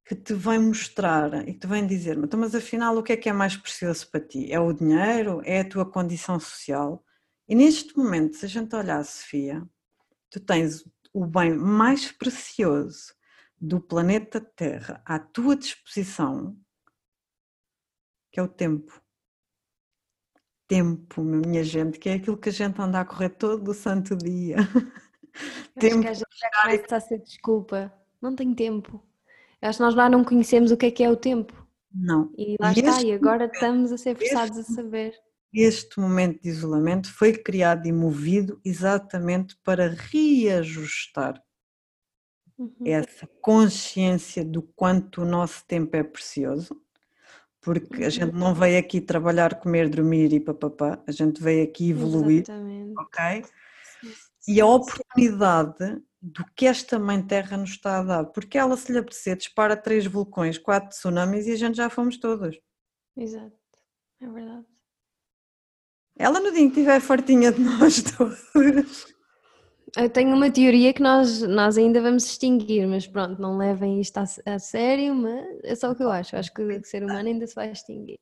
[0.05, 3.17] que te vem mostrar e que te vem dizer, então, mas afinal o que é
[3.17, 4.51] que é mais precioso para ti?
[4.51, 5.41] É o dinheiro?
[5.45, 7.03] É a tua condição social?
[7.47, 9.63] E neste momento, se a gente olhar, Sofia,
[10.29, 13.13] tu tens o bem mais precioso
[13.59, 16.55] do planeta Terra à tua disposição,
[18.31, 19.01] que é o tempo.
[20.67, 24.15] Tempo, minha gente, que é aquilo que a gente anda a correr todo o santo
[24.15, 24.57] dia.
[25.79, 25.99] tempo.
[25.99, 27.93] Acho que a gente já começa a ser desculpa.
[28.21, 29.03] Não tenho tempo.
[29.61, 31.67] Acho que nós lá não conhecemos o que é que é o tempo.
[31.93, 32.31] Não.
[32.37, 35.13] E lá e está, e agora momento, estamos a ser forçados este, a saber.
[35.51, 41.41] Este momento de isolamento foi criado e movido exatamente para reajustar
[42.57, 42.75] uhum.
[42.85, 46.79] essa consciência do quanto o nosso tempo é precioso,
[47.61, 51.91] porque a gente não veio aqui trabalhar, comer, dormir e papapá, a gente veio aqui
[51.91, 52.93] evoluir, exatamente.
[52.97, 53.45] ok?
[54.47, 58.91] E a oportunidade do que esta Mãe Terra nos está a dar, porque ela se
[58.91, 62.59] lhe apetecer dispara três vulcões, quatro tsunamis e a gente já fomos todos.
[63.15, 63.57] Exato,
[64.21, 64.65] é verdade.
[66.17, 69.18] Ela no dia que estiver fartinha de nós todos.
[69.97, 74.17] Eu tenho uma teoria que nós, nós ainda vamos extinguir, mas pronto, não levem isto
[74.17, 76.35] a, a sério, mas é só o que eu acho.
[76.35, 78.19] Eu acho que o ser humano ainda se vai extinguir.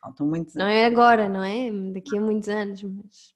[0.00, 0.66] Faltam muitos anos.
[0.66, 1.70] Não é agora, não é?
[1.92, 3.34] Daqui a muitos anos, mas.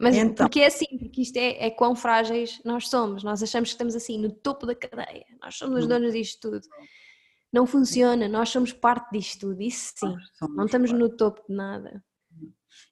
[0.00, 3.24] Mas então, porque é assim, porque isto é, é quão frágeis nós somos.
[3.24, 5.88] Nós achamos que estamos assim no topo da cadeia, nós somos os hum.
[5.88, 6.60] donos disto tudo.
[7.52, 10.14] Não funciona, nós somos parte disto tudo, isso sim.
[10.54, 12.04] Não estamos no topo de nada.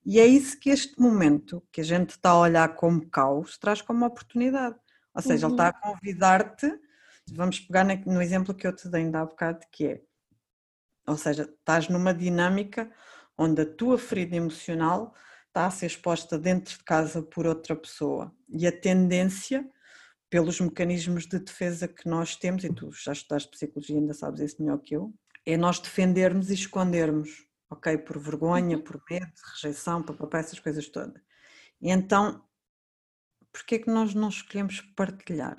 [0.05, 3.82] E é isso que este momento, que a gente está a olhar como caos, traz
[3.82, 4.76] como oportunidade.
[5.14, 5.55] Ou seja, uhum.
[5.55, 6.87] ele está a convidar-te
[7.32, 10.03] Vamos pegar no exemplo que eu te dei ainda há bocado, que é,
[11.07, 12.91] ou seja, estás numa dinâmica
[13.37, 15.12] onde a tua ferida emocional
[15.49, 19.68] está a ser exposta dentro de casa por outra pessoa e a tendência
[20.30, 24.62] pelos mecanismos de defesa que nós temos, e tu já estudaste psicologia, ainda sabes isso
[24.62, 25.12] melhor que eu,
[25.45, 27.99] é nós defendermos e escondermos, ok?
[27.99, 28.83] Por vergonha, uhum.
[28.83, 31.21] por medo, rejeição, papapá, essas coisas todas.
[31.81, 32.43] E então,
[33.53, 35.57] porquê é que nós não escolhemos partilhar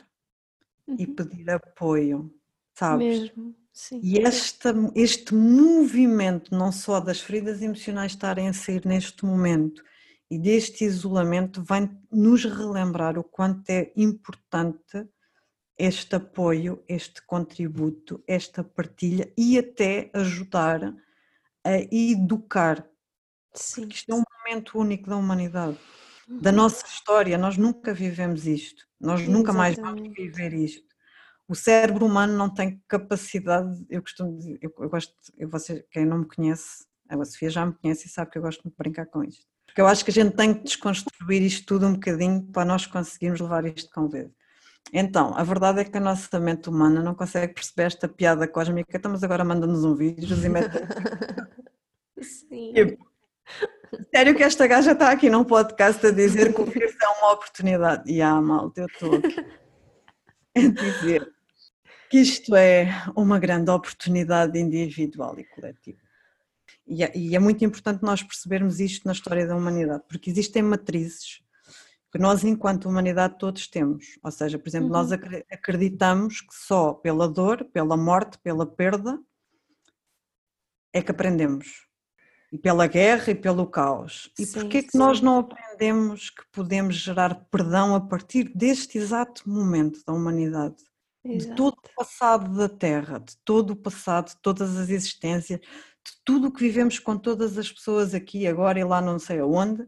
[0.88, 0.96] uhum.
[1.00, 2.34] e pedir apoio,
[2.74, 3.20] sabes?
[3.20, 4.00] Mesmo, sim.
[4.04, 9.84] E esta, este movimento, não só das feridas emocionais estarem a sair neste momento,
[10.30, 15.08] e deste isolamento vai nos relembrar o quanto é importante
[15.78, 20.94] este apoio, este contributo, esta partilha e até ajudar
[21.68, 22.88] a educar.
[23.54, 23.82] Sim.
[23.82, 25.78] Porque isto é um momento único da humanidade,
[26.28, 26.56] da uhum.
[26.56, 27.38] nossa história.
[27.38, 30.88] Nós nunca vivemos isto, nós nunca mais vamos viver isto.
[31.48, 36.06] O cérebro humano não tem capacidade, eu costumo dizer, eu, eu gosto, eu, você, quem
[36.06, 38.78] não me conhece, a Sofia já me conhece e sabe que eu gosto muito de
[38.78, 39.46] brincar com isto.
[39.66, 42.86] Porque eu acho que a gente tem que desconstruir isto tudo um bocadinho para nós
[42.86, 44.30] conseguirmos levar isto com vez.
[44.94, 48.96] Então, a verdade é que a nossa mente humana não consegue perceber esta piada cósmica,
[48.96, 50.78] então, mas agora manda-nos um vídeo e mete.
[52.22, 52.74] Sim.
[52.74, 53.08] Tipo,
[54.14, 57.34] sério que esta gaja está aqui num podcast a dizer que o vírus é uma
[57.34, 58.12] oportunidade.
[58.12, 59.46] E ah, malta, eu estou aqui
[60.56, 61.34] a dizer
[62.10, 66.00] que isto é uma grande oportunidade individual e coletiva.
[66.86, 70.64] E é, e é muito importante nós percebermos isto na história da humanidade, porque existem
[70.64, 71.42] matrizes
[72.12, 74.18] que nós, enquanto humanidade, todos temos.
[74.24, 74.94] Ou seja, por exemplo, uhum.
[74.94, 79.20] nós acreditamos que só pela dor, pela morte, pela perda
[80.94, 81.87] é que aprendemos.
[82.52, 84.32] E pela guerra e pelo caos.
[84.40, 90.00] E porquê que nós não aprendemos que podemos gerar perdão a partir deste exato momento
[90.06, 90.76] da humanidade?
[91.26, 91.50] Exato.
[91.50, 96.14] De todo o passado da Terra, de todo o passado, de todas as existências, de
[96.24, 99.86] tudo o que vivemos com todas as pessoas aqui, agora e lá não sei aonde,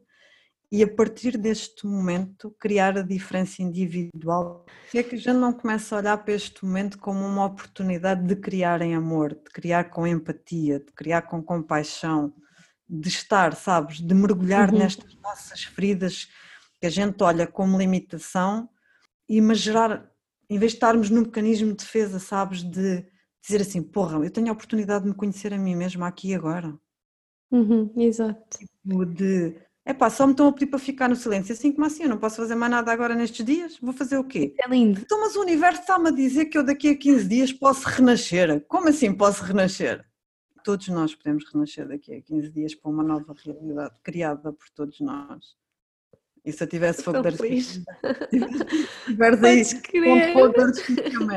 [0.71, 4.65] e a partir deste momento criar a diferença individual.
[4.89, 8.27] Se é que a gente não começa a olhar para este momento como uma oportunidade
[8.27, 12.33] de criar em amor, de criar com empatia, de criar com compaixão,
[12.89, 14.79] de estar, sabes, de mergulhar uhum.
[14.79, 16.27] nestas nossas feridas
[16.79, 18.67] que a gente olha como limitação
[19.27, 20.09] e mas gerar,
[20.49, 23.05] em vez de estarmos num mecanismo de defesa, sabes, de
[23.41, 26.35] dizer assim, porra, eu tenho a oportunidade de me conhecer a mim mesma aqui e
[26.35, 26.75] agora.
[27.51, 28.57] Uhum, exato.
[28.57, 31.85] Tipo de, é pá, só me estão a pedir para ficar no silêncio, assim como
[31.85, 34.53] assim, eu não posso fazer mais nada agora nestes dias, vou fazer o quê?
[34.57, 35.01] É lindo.
[35.01, 38.65] Então, mas o universo está-me a dizer que eu daqui a 15 dias posso renascer.
[38.67, 40.08] Como assim posso renascer?
[40.63, 44.99] Todos nós podemos renascer daqui a 15 dias para uma nova realidade criada por todos
[44.99, 45.57] nós.
[46.45, 47.83] E se eu tivesse fogo de artifício?
[49.43, 51.27] Aí fogo de artifício,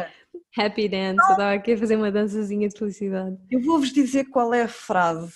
[0.57, 3.39] Happy dance, eu estava aqui a fazer uma dançazinha de felicidade.
[3.51, 5.33] Eu vou-vos dizer qual é a frase,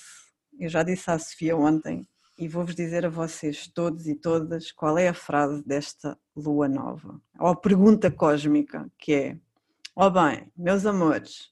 [0.58, 2.06] eu já disse à Sofia ontem,
[2.38, 7.18] e vou-vos dizer a vocês todos e todas qual é a frase desta lua nova,
[7.38, 9.38] ou a pergunta cósmica, que é:
[9.94, 11.50] Ó oh bem, meus amores,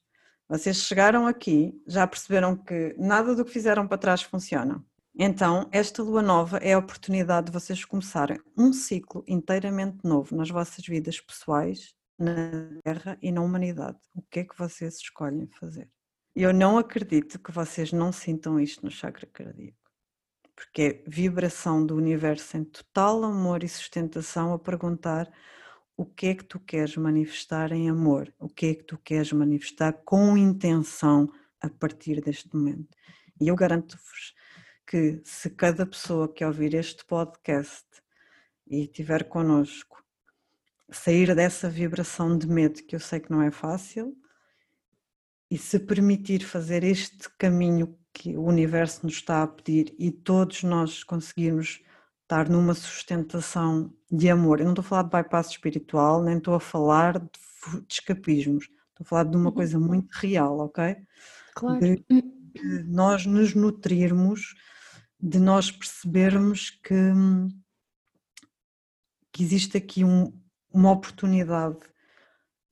[0.48, 4.84] vocês chegaram aqui, já perceberam que nada do que fizeram para trás funciona.
[5.16, 10.50] Então, esta lua nova é a oportunidade de vocês começarem um ciclo inteiramente novo nas
[10.50, 12.50] vossas vidas pessoais na
[12.82, 13.98] Terra e na humanidade.
[14.14, 15.88] O que é que vocês escolhem fazer?
[16.34, 19.78] Eu não acredito que vocês não sintam isto no chakra cardíaco,
[20.54, 25.30] porque é vibração do universo em total amor e sustentação a perguntar
[25.96, 29.32] o que é que tu queres manifestar em amor, o que é que tu queres
[29.32, 32.96] manifestar com intenção a partir deste momento.
[33.40, 34.34] E eu garanto-vos
[34.86, 37.86] que se cada pessoa que ouvir este podcast
[38.66, 40.04] e estiver connosco
[40.90, 44.16] sair dessa vibração de medo, que eu sei que não é fácil,
[45.50, 50.62] e se permitir fazer este caminho que o universo nos está a pedir e todos
[50.62, 51.82] nós conseguirmos
[52.34, 54.58] estar numa sustentação de amor.
[54.58, 57.28] Eu não estou a falar de bypass espiritual, nem estou a falar de,
[57.86, 59.54] de escapismos, estou a falar de uma uhum.
[59.54, 60.96] coisa muito real, ok?
[61.54, 61.78] Claro.
[61.80, 64.54] De, de nós nos nutrirmos,
[65.20, 67.12] de nós percebermos que,
[69.32, 70.32] que existe aqui um,
[70.72, 71.78] uma oportunidade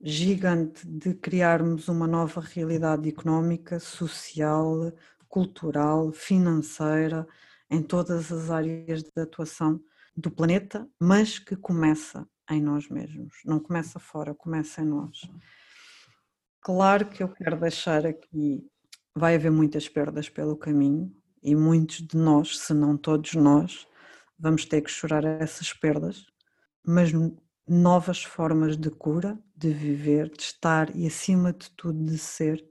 [0.01, 4.91] gigante de criarmos uma nova realidade económica, social,
[5.29, 7.25] cultural, financeira,
[7.69, 9.81] em todas as áreas de atuação
[10.15, 15.21] do planeta, mas que começa em nós mesmos, não começa fora, começa em nós.
[16.61, 18.65] Claro que eu quero deixar aqui,
[19.15, 23.87] vai haver muitas perdas pelo caminho e muitos de nós, se não todos nós,
[24.37, 26.25] vamos ter que chorar essas perdas,
[26.85, 27.11] mas
[27.67, 32.63] novas formas de cura, de viver, de estar e, acima de tudo, de ser,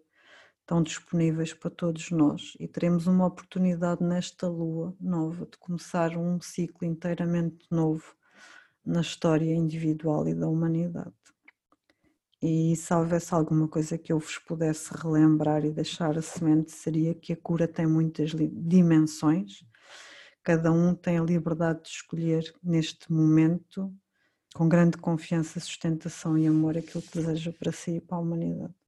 [0.62, 6.40] estão disponíveis para todos nós e teremos uma oportunidade nesta lua nova de começar um
[6.40, 8.14] ciclo inteiramente novo
[8.84, 11.12] na história individual e da humanidade.
[12.40, 17.14] E se houvesse alguma coisa que eu vos pudesse relembrar e deixar a semente, seria
[17.14, 19.64] que a cura tem muitas dimensões,
[20.42, 23.94] cada um tem a liberdade de escolher neste momento,
[24.54, 28.81] com grande confiança, sustentação e amor, aquilo que deseja para si e para a humanidade.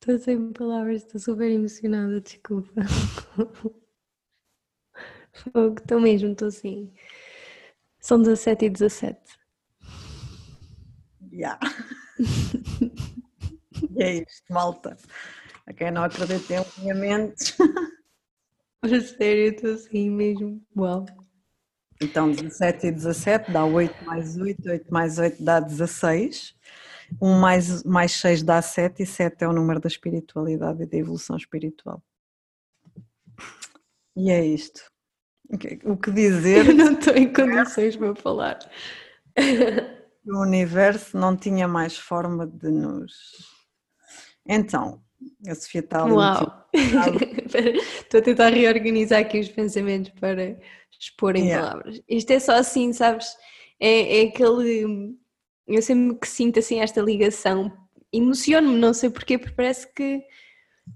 [0.00, 2.72] Estou sem palavras, estou super emocionada, desculpa.
[5.32, 6.92] Fogo, estou mesmo, estou assim.
[8.00, 9.20] São 17 e 17.
[11.32, 11.58] Yeah.
[13.96, 14.96] e é isto, malta.
[15.66, 17.56] A quem não acredita em alinhamentos.
[18.82, 20.62] A sério, estou assim mesmo.
[20.76, 21.06] Uau.
[22.02, 26.54] Então, 17 e 17 dá 8 mais 8, 8 mais 8 dá 16.
[27.20, 30.96] 1 mais, mais 6 dá 7 e 7 é o número da espiritualidade e da
[30.96, 32.02] evolução espiritual.
[34.16, 34.82] E é isto.
[35.84, 36.66] O que dizer?
[36.68, 38.58] Eu não estou em condições para falar.
[40.26, 43.12] O universo não tinha mais forma de nos.
[44.46, 45.02] Então,
[45.46, 46.12] a Sofia está ali.
[46.12, 46.64] Uau!
[46.74, 50.58] Estou a tentar reorganizar aqui os pensamentos para
[50.98, 51.70] expor em yeah.
[51.70, 52.02] palavras.
[52.08, 53.36] Isto é só assim, sabes?
[53.78, 55.16] É, é aquele.
[55.66, 57.72] Eu sempre que sinto assim esta ligação,
[58.12, 60.22] emociono-me, não sei porquê, porque parece que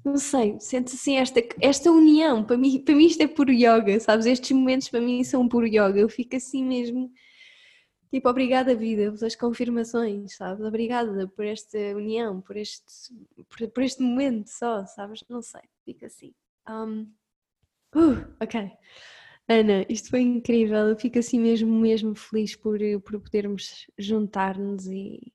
[0.04, 3.98] não sei, sente assim esta, esta união, para mim, para mim isto é puro yoga,
[4.00, 4.26] sabes?
[4.26, 7.10] Estes momentos para mim são puro yoga, eu fico assim mesmo,
[8.10, 10.64] tipo, obrigada vida pelas confirmações, sabes?
[10.64, 13.14] Obrigada por esta união, por este,
[13.48, 15.24] por, por este momento só, sabes?
[15.28, 16.34] Não sei, fica assim.
[16.68, 17.10] Um,
[17.96, 18.70] uh, ok.
[19.48, 25.32] Ana, isto foi incrível, eu fico assim mesmo, mesmo feliz por, por podermos juntar-nos e,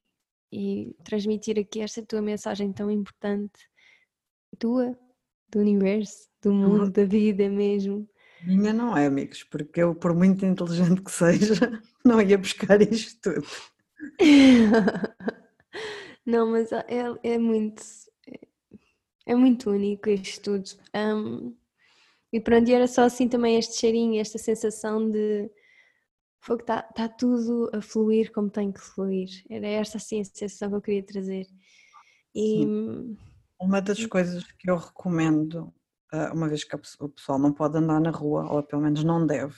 [0.51, 3.67] e transmitir aqui esta tua mensagem tão importante
[4.59, 4.95] tua,
[5.49, 8.07] do universo, do mundo, da vida mesmo.
[8.43, 11.55] Minha não é, amigos, porque eu, por muito inteligente que seja,
[12.05, 13.47] não ia buscar isto tudo.
[16.23, 16.85] não, mas é,
[17.23, 17.81] é muito
[19.25, 20.69] é muito único isto tudo.
[20.93, 21.55] Um,
[22.33, 25.49] e pronto, e era só assim também este cheirinho, esta sensação de
[26.41, 29.29] foi que está tá tudo a fluir como tem que fluir.
[29.49, 31.47] Era esta assim a sensação que eu queria trazer.
[32.35, 33.17] E, Sim
[33.63, 34.09] uma das hum.
[34.09, 35.73] coisas que eu recomendo,
[36.11, 39.25] ah, uma vez que o pessoal não pode andar na rua, ou pelo menos não
[39.25, 39.55] deve,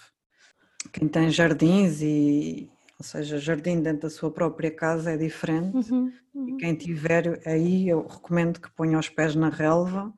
[0.93, 2.69] quem tem jardins e,
[2.99, 5.91] ou seja, jardim dentro da sua própria casa é diferente.
[5.91, 6.49] Uhum, uhum.
[6.49, 10.13] E quem tiver aí, eu recomendo que ponha os pés na relva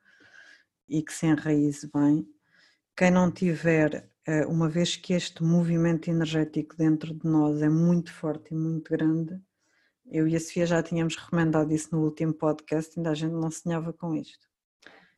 [0.90, 2.28] e que se enraize bem.
[2.98, 8.12] Quem não tiver, ah, uma vez que este movimento energético dentro de nós é muito
[8.12, 9.40] forte e muito grande,
[10.10, 13.52] eu e a Sofia já tínhamos recomendado isso no último podcast, ainda a gente não
[13.52, 14.48] sonhava com isto.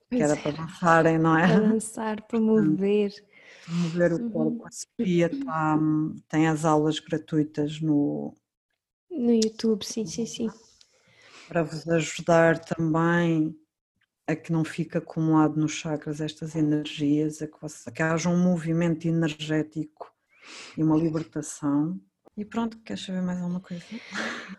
[0.10, 0.42] Pois que era é.
[0.42, 1.48] para dançarem, não é?
[1.48, 3.14] Para dançar, para mover.
[3.66, 4.30] Para mover o uhum.
[4.30, 4.68] corpo.
[4.68, 5.80] A Sofia tá,
[6.28, 8.36] tem as aulas gratuitas no...
[9.10, 10.50] No YouTube, sim, sim, sim.
[11.48, 13.56] Para vos ajudar também
[14.30, 17.54] a que não fique acumulado nos chakras estas energias, a que,
[17.88, 20.14] a que haja um movimento energético
[20.78, 22.00] e uma libertação.
[22.38, 23.84] E pronto, queres saber mais alguma coisa?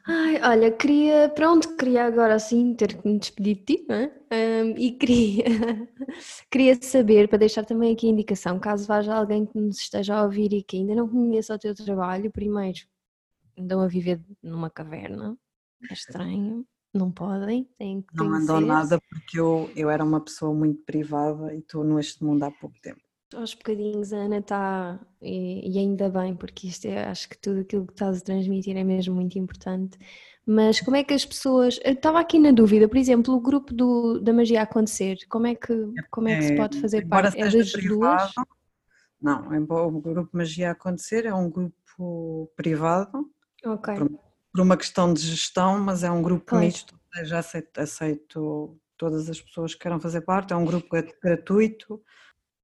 [0.07, 4.13] Ai, olha, queria, pronto, queria agora assim ter que me despedir de ti, não é?
[4.33, 5.45] Um, e queria,
[6.51, 10.25] queria saber, para deixar também aqui a indicação, caso haja alguém que nos esteja a
[10.25, 12.81] ouvir e que ainda não conheça o teu trabalho, primeiro,
[13.57, 15.39] andam a viver numa caverna,
[15.89, 20.53] é estranho, não podem, têm que Não andam nada porque eu, eu era uma pessoa
[20.53, 23.01] muito privada e estou neste mundo há pouco tempo
[23.35, 27.61] aos bocadinhos a Ana está, e, e, ainda bem, porque isto é, acho que tudo
[27.61, 29.99] aquilo que estás a transmitir é mesmo muito importante.
[30.47, 31.79] Mas como é que as pessoas.
[31.85, 35.55] Eu estava aqui na dúvida, por exemplo, o grupo do, da magia acontecer, como é
[35.55, 35.73] que,
[36.11, 37.39] como é que se pode fazer parte?
[37.39, 38.33] É das privado, duas?
[39.21, 43.31] Não, é o grupo Magia Acontecer é um grupo privado.
[43.65, 43.95] Ok.
[44.53, 46.65] Por, uma questão de gestão, mas é um grupo pois.
[46.65, 50.89] misto, já aceito, aceito todas as pessoas que queiram fazer parte, é um grupo
[51.23, 52.03] gratuito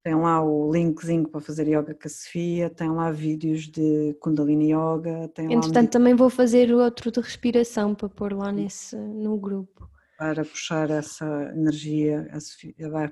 [0.07, 4.71] tem lá o linkzinho para fazer yoga com a Sofia, tem lá vídeos de Kundalini
[4.71, 5.27] Yoga.
[5.35, 5.91] Tem Entretanto, lá...
[5.91, 9.85] também vou fazer outro de respiração para pôr lá nesse, no grupo.
[10.17, 13.11] Para puxar essa energia, a Sofia vai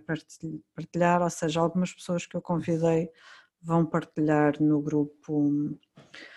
[0.74, 3.10] partilhar, ou seja, algumas pessoas que eu convidei
[3.62, 5.78] vão partilhar no grupo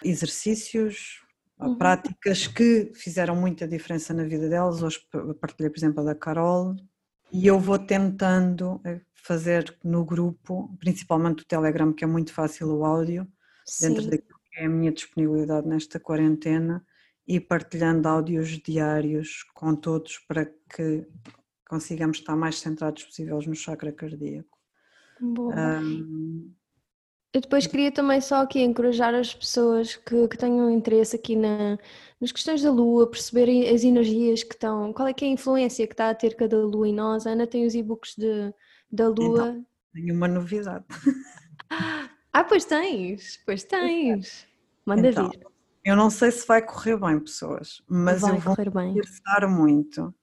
[0.02, 1.22] exercícios,
[1.60, 1.76] uhum.
[1.76, 4.82] práticas que fizeram muita diferença na vida delas.
[4.82, 5.00] Hoje
[5.40, 6.76] partilhei, por exemplo, a da Carol,
[7.32, 12.68] e eu vou tentando eh, fazer no grupo, principalmente o Telegram, que é muito fácil
[12.68, 13.26] o áudio,
[13.66, 13.88] Sim.
[13.88, 16.84] dentro daquilo que é a minha disponibilidade nesta quarentena
[17.26, 21.06] e partilhando áudios diários com todos para que
[21.68, 24.58] consigamos estar mais centrados possíveis no chakra cardíaco.
[25.20, 25.80] Boa.
[25.80, 26.54] Um,
[27.32, 31.78] eu depois queria também só aqui encorajar as pessoas que, que tenham interesse aqui na,
[32.20, 35.86] nas questões da Lua, perceberem as energias que estão, qual é que é a influência
[35.86, 37.26] que está a ter cada Lua em nós.
[37.26, 38.52] A Ana tem os e-books de,
[38.90, 39.50] da Lua.
[39.50, 40.84] Então, tenho uma novidade.
[42.30, 44.46] Ah, pois tens, pois tens.
[44.86, 45.44] Manda então, vir.
[45.84, 48.94] Eu não sei se vai correr bem, pessoas, mas vai eu vou correr bem.
[49.48, 50.14] muito,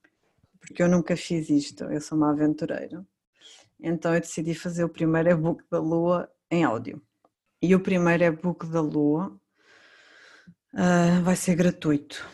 [0.60, 3.06] porque eu nunca fiz isto, eu sou uma aventureira.
[3.82, 7.02] Então eu decidi fazer o primeiro e-book da Lua em áudio.
[7.62, 9.36] E o primeiro e-book da Lua
[10.74, 12.28] uh, vai ser gratuito.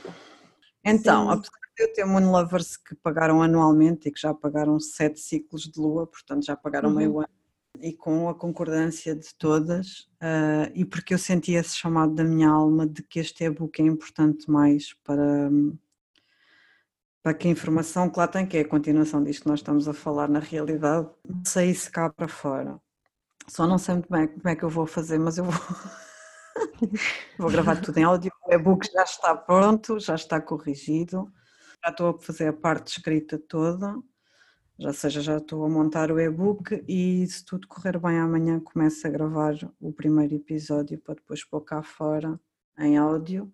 [0.84, 1.32] Então, Sim.
[1.38, 5.64] apesar de eu ter Moon Lovers que pagaram anualmente e que já pagaram sete ciclos
[5.64, 6.96] de Lua, portanto já pagaram uhum.
[6.96, 7.30] meio ano,
[7.80, 12.50] e com a concordância de todas, uh, e porque eu senti esse chamado da minha
[12.50, 15.50] alma de que este e-book é importante mais para,
[17.24, 19.88] para que a informação que lá tem, que é a continuação disto que nós estamos
[19.88, 21.08] a falar na realidade,
[21.46, 22.80] saísse cá para fora.
[23.48, 25.54] Só não sei muito bem como é que eu vou fazer, mas eu vou.
[27.38, 28.32] vou gravar tudo em áudio.
[28.48, 31.32] O e-book já está pronto, já está corrigido.
[31.84, 33.96] Já estou a fazer a parte escrita toda.
[34.78, 39.06] Já seja, já estou a montar o e-book e se tudo correr bem amanhã começo
[39.06, 42.40] a gravar o primeiro episódio para depois pôr cá fora
[42.80, 43.52] em áudio.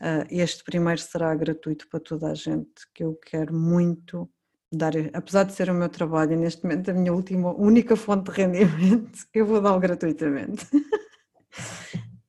[0.00, 4.28] Ah, este primeiro será gratuito para toda a gente, que eu quero muito
[4.72, 8.36] dar, apesar de ser o meu trabalho, neste momento a minha última, única fonte de
[8.36, 10.66] rendimento, eu vou dar gratuitamente.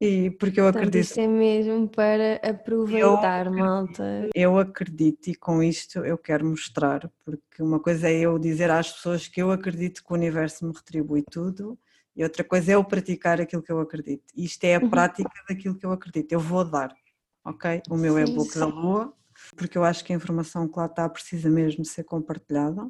[0.01, 1.09] E porque eu Portanto, acredito.
[1.09, 4.29] Isto é mesmo para aproveitar, eu malta.
[4.33, 8.93] Eu acredito e com isto eu quero mostrar, porque uma coisa é eu dizer às
[8.93, 11.77] pessoas que eu acredito que o universo me retribui tudo,
[12.15, 14.23] e outra coisa é eu praticar aquilo que eu acredito.
[14.33, 14.89] Isto é a uhum.
[14.89, 16.31] prática daquilo que eu acredito.
[16.31, 16.95] Eu vou dar,
[17.43, 17.81] ok?
[17.89, 19.13] O meu e-book da Lua
[19.59, 22.89] porque eu acho que a informação que lá está precisa mesmo ser compartilhada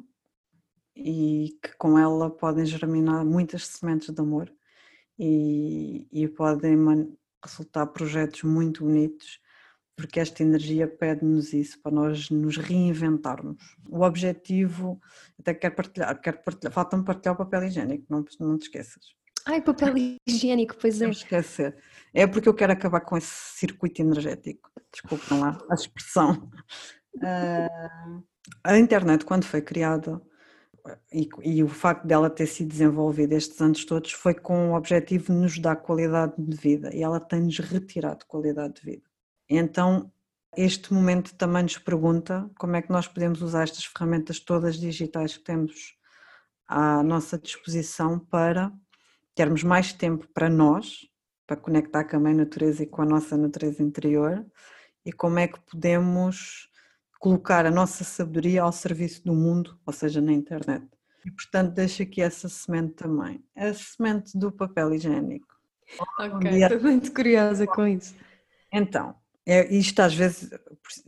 [0.94, 4.48] e que com ela podem germinar muitas sementes de amor
[5.18, 6.78] e, e podem
[7.44, 9.40] resultar projetos muito bonitos
[9.96, 13.76] porque esta energia pede-nos isso para nós nos reinventarmos.
[13.88, 14.98] O objetivo,
[15.38, 19.19] até quero partilhar, quero partilhar, falta-me partilhar o papel higiênico, não, não te esqueças.
[19.46, 21.04] Ai, papel higiênico, pois é.
[21.04, 21.76] Não esquecer.
[22.12, 24.70] É porque eu quero acabar com esse circuito energético.
[24.92, 26.50] Desculpem lá a expressão.
[27.16, 28.22] Uh,
[28.64, 30.20] a internet, quando foi criada,
[31.12, 35.26] e, e, o facto dela ter sido desenvolvida estes anos todos, foi com o objetivo
[35.26, 39.02] de nos dar qualidade de vida e ela tem-nos retirado qualidade de vida.
[39.48, 40.10] Então,
[40.56, 45.36] este momento também nos pergunta como é que nós podemos usar estas ferramentas todas digitais
[45.36, 45.96] que temos
[46.66, 48.72] à nossa disposição para
[49.40, 51.08] termos mais tempo para nós,
[51.46, 54.44] para conectar com a mãe natureza e com a nossa natureza interior,
[55.02, 56.68] e como é que podemos
[57.18, 60.86] colocar a nossa sabedoria ao serviço do mundo, ou seja, na internet.
[61.24, 63.42] E portanto deixo aqui essa semente também.
[63.56, 65.48] A semente do papel higiênico.
[66.18, 68.14] Ok, estou muito curiosa com isso.
[68.70, 69.14] Então,
[69.46, 70.50] é, isto às vezes,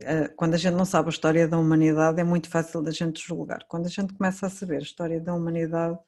[0.01, 3.23] é, quando a gente não sabe a história da humanidade, é muito fácil da gente
[3.23, 3.67] julgar.
[3.69, 5.99] Quando a gente começa a saber a história da humanidade,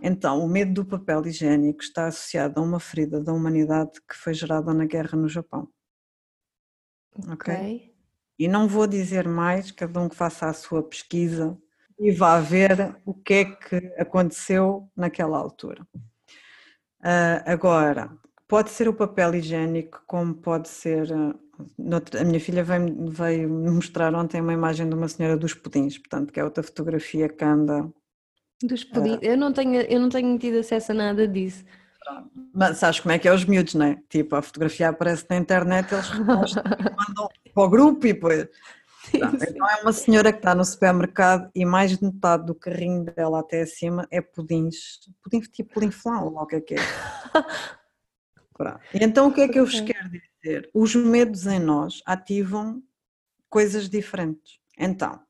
[0.00, 4.34] então, o medo do papel higiênico está associado a uma ferida da humanidade que foi
[4.34, 5.68] gerada na guerra no Japão.
[7.28, 7.32] Ok?
[7.54, 7.94] okay.
[8.38, 11.56] E não vou dizer mais, cada um que faça a sua pesquisa
[11.98, 15.86] e vá ver o que é que aconteceu naquela altura.
[17.00, 18.10] Uh, agora,
[18.46, 21.10] pode ser o papel higiênico, como pode ser.
[21.10, 26.30] a minha filha veio, veio mostrar ontem uma imagem de uma senhora dos pudins, portanto,
[26.30, 27.90] que é outra fotografia que anda
[28.62, 29.18] dos pedidos.
[29.18, 31.64] Uh, eu, não tenho, eu não tenho tido acesso a nada disso.
[32.54, 33.98] Mas sabes como é que é os miúdos, não é?
[34.08, 38.48] Tipo, a fotografia aparece na internet, eles mandam para o grupo e depois.
[39.14, 43.40] Então é uma senhora que está no supermercado e mais de metade do carrinho dela
[43.40, 45.00] até acima é pudins.
[45.22, 46.78] Pudim tipo pudim flan, ou o que é que é.
[48.94, 50.70] Então o que é que eu vos quero dizer?
[50.72, 52.82] Os medos em nós ativam
[53.50, 54.58] coisas diferentes.
[54.78, 55.20] Então,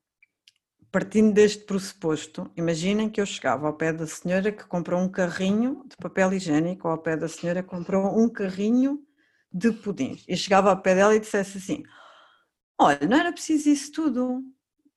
[0.97, 5.85] partindo deste pressuposto, imaginem que eu chegava ao pé da senhora que comprou um carrinho
[5.87, 9.07] de papel higiênico ou ao pé da senhora que comprou um carrinho
[9.53, 11.83] de pudins e chegava ao pé dela e dissesse assim:
[12.81, 14.43] Olha, não era preciso isso tudo.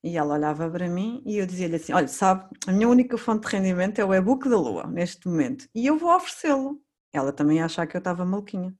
[0.01, 3.45] E ela olhava para mim e eu dizia-lhe assim: Olha, sabe, a minha única fonte
[3.49, 6.81] de rendimento é o e-book da Lua, neste momento, e eu vou oferecê-lo.
[7.11, 8.73] Ela também ia achar que eu estava maluquinha.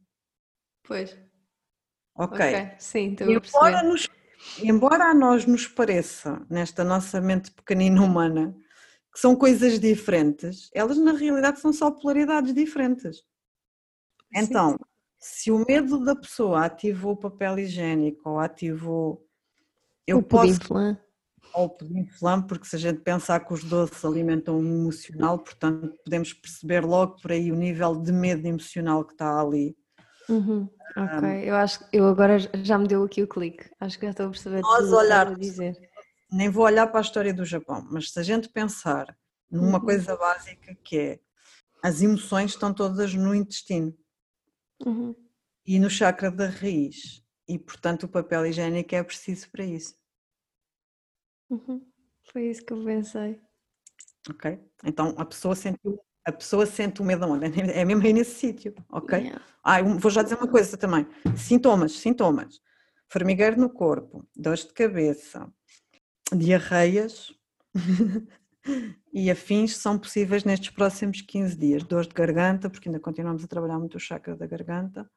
[0.84, 1.20] Pois.
[2.16, 2.48] Ok.
[2.48, 2.72] okay.
[2.80, 3.84] Sim, estou a perceber.
[3.84, 4.08] Nos
[4.62, 8.56] embora a nós nos pareça, nesta nossa mente pequenina humana,
[9.14, 13.24] que são coisas diferentes, elas na realidade são só polaridades diferentes.
[14.34, 14.78] Então, Sim.
[15.20, 19.26] se o medo da pessoa ativou o papel higiênico ou ativou.
[20.06, 20.60] Eu o posso.
[20.62, 20.98] Flan.
[21.54, 25.40] Ou o pudim flan, porque se a gente pensar que os doces alimentam o emocional,
[25.40, 29.76] portanto, podemos perceber logo por aí o nível de medo emocional que está ali.
[30.30, 30.70] Uhum.
[30.96, 33.70] Ok, um, eu acho que eu agora já me deu aqui o clique.
[33.80, 35.78] Acho que já estou a perceber nós olhar, dizer.
[36.32, 39.18] Nem vou olhar para a história do Japão, mas se a gente pensar
[39.50, 39.86] numa uhum.
[39.86, 41.20] coisa básica que é
[41.84, 43.98] as emoções estão todas no intestino
[44.86, 45.16] uhum.
[45.66, 47.24] e no chakra da raiz.
[47.48, 49.96] E, portanto, o papel higiênico é preciso para isso.
[51.50, 51.84] Uhum.
[52.32, 53.42] Foi isso que eu pensei.
[54.30, 54.60] Ok?
[54.84, 56.00] Então a pessoa sentiu,
[56.30, 57.46] a pessoa sente o medo onde?
[57.72, 59.20] É mesmo aí nesse sítio, ok?
[59.20, 59.42] Yeah.
[59.64, 61.08] Ah, vou já dizer uma coisa também.
[61.36, 62.62] Sintomas, sintomas.
[63.08, 65.52] Formigueiro no corpo, dores de cabeça,
[66.32, 67.34] diarreias,
[69.14, 71.84] e afins são possíveis nestes próximos 15 dias.
[71.84, 75.10] Dores de garganta, porque ainda continuamos a trabalhar muito o chakra da garganta.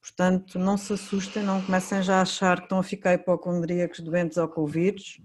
[0.00, 4.36] Portanto, não se assustem, não comecem já a achar que estão a ficar hipocondríacos doentes
[4.36, 5.20] ou com vírus.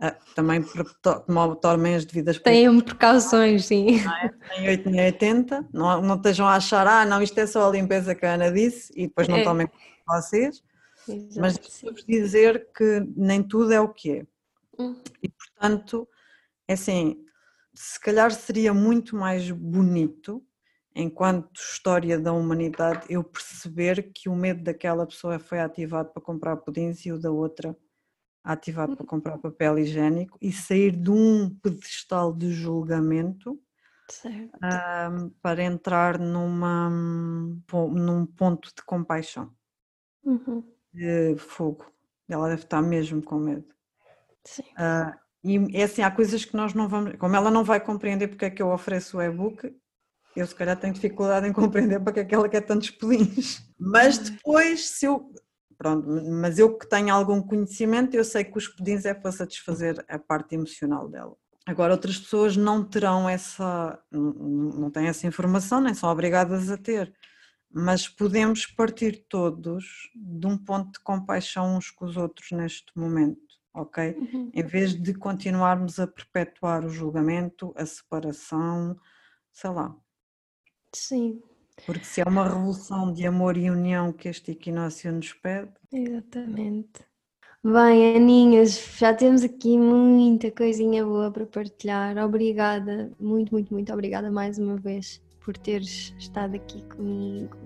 [0.00, 0.64] Ah, também
[1.60, 4.00] tomem as devidas Tenham precauções, sim.
[4.58, 7.70] Em 8 nem 80, não, não estejam a achar, ah, não, isto é só a
[7.70, 9.44] limpeza que a Ana disse, e depois não é.
[9.44, 9.68] tomem
[10.06, 10.62] vocês.
[11.08, 14.26] Exato, Mas deixa dizer que nem tudo é o que é.
[14.78, 14.96] Hum.
[15.22, 16.08] E portanto,
[16.66, 17.24] é assim,
[17.72, 20.44] se calhar seria muito mais bonito,
[20.94, 26.56] enquanto história da humanidade, eu perceber que o medo daquela pessoa foi ativado para comprar
[26.56, 27.76] pudins e o da outra
[28.44, 33.58] ativado para comprar papel higiênico e sair de um pedestal de julgamento
[34.62, 39.50] um, para entrar numa, num ponto de compaixão,
[40.22, 40.62] uhum.
[40.92, 41.90] de fogo.
[42.28, 43.74] Ela deve estar mesmo com medo.
[44.44, 44.62] Sim.
[44.62, 47.16] Uh, e é assim, há coisas que nós não vamos.
[47.16, 49.74] Como ela não vai compreender porque é que eu ofereço o e-book,
[50.34, 53.62] eu se calhar tenho dificuldade em compreender porque é que ela quer tantos pudins.
[53.78, 55.30] Mas depois, se eu.
[55.76, 60.04] Pronto, mas eu que tenho algum conhecimento, eu sei que os pudins é para satisfazer
[60.08, 61.36] a parte emocional dela.
[61.66, 63.98] Agora, outras pessoas não terão essa.
[64.10, 67.12] não têm essa informação, nem são obrigadas a ter.
[67.72, 73.44] Mas podemos partir todos de um ponto de compaixão uns com os outros neste momento
[73.74, 74.16] ok?
[74.16, 74.50] Uhum.
[74.54, 78.96] Em vez de continuarmos a perpetuar o julgamento, a separação,
[79.52, 79.94] sei lá.
[80.94, 81.42] Sim.
[81.86, 85.72] Porque se é uma revolução de amor e união que este equinócio nos pede.
[85.92, 87.04] Exatamente.
[87.62, 92.16] Bem, Aninhas, já temos aqui muita coisinha boa para partilhar.
[92.18, 97.56] Obrigada, muito, muito, muito obrigada mais uma vez por teres estado aqui comigo.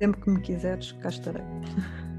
[0.00, 1.42] Sempre que me quiseres, cá estarei.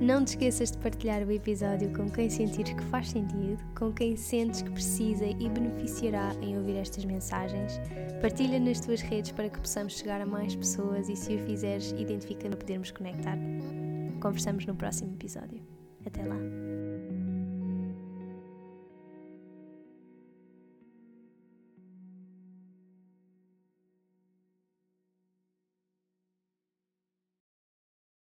[0.00, 4.14] Não te esqueças de partilhar o episódio com quem sentires que faz sentido, com quem
[4.14, 7.80] sentes que precisa e beneficiará em ouvir estas mensagens.
[8.20, 11.92] Partilha nas tuas redes para que possamos chegar a mais pessoas e, se o fizeres,
[11.92, 13.38] identifica-me para podermos conectar.
[14.20, 15.62] Conversamos no próximo episódio.
[16.04, 16.36] Até lá!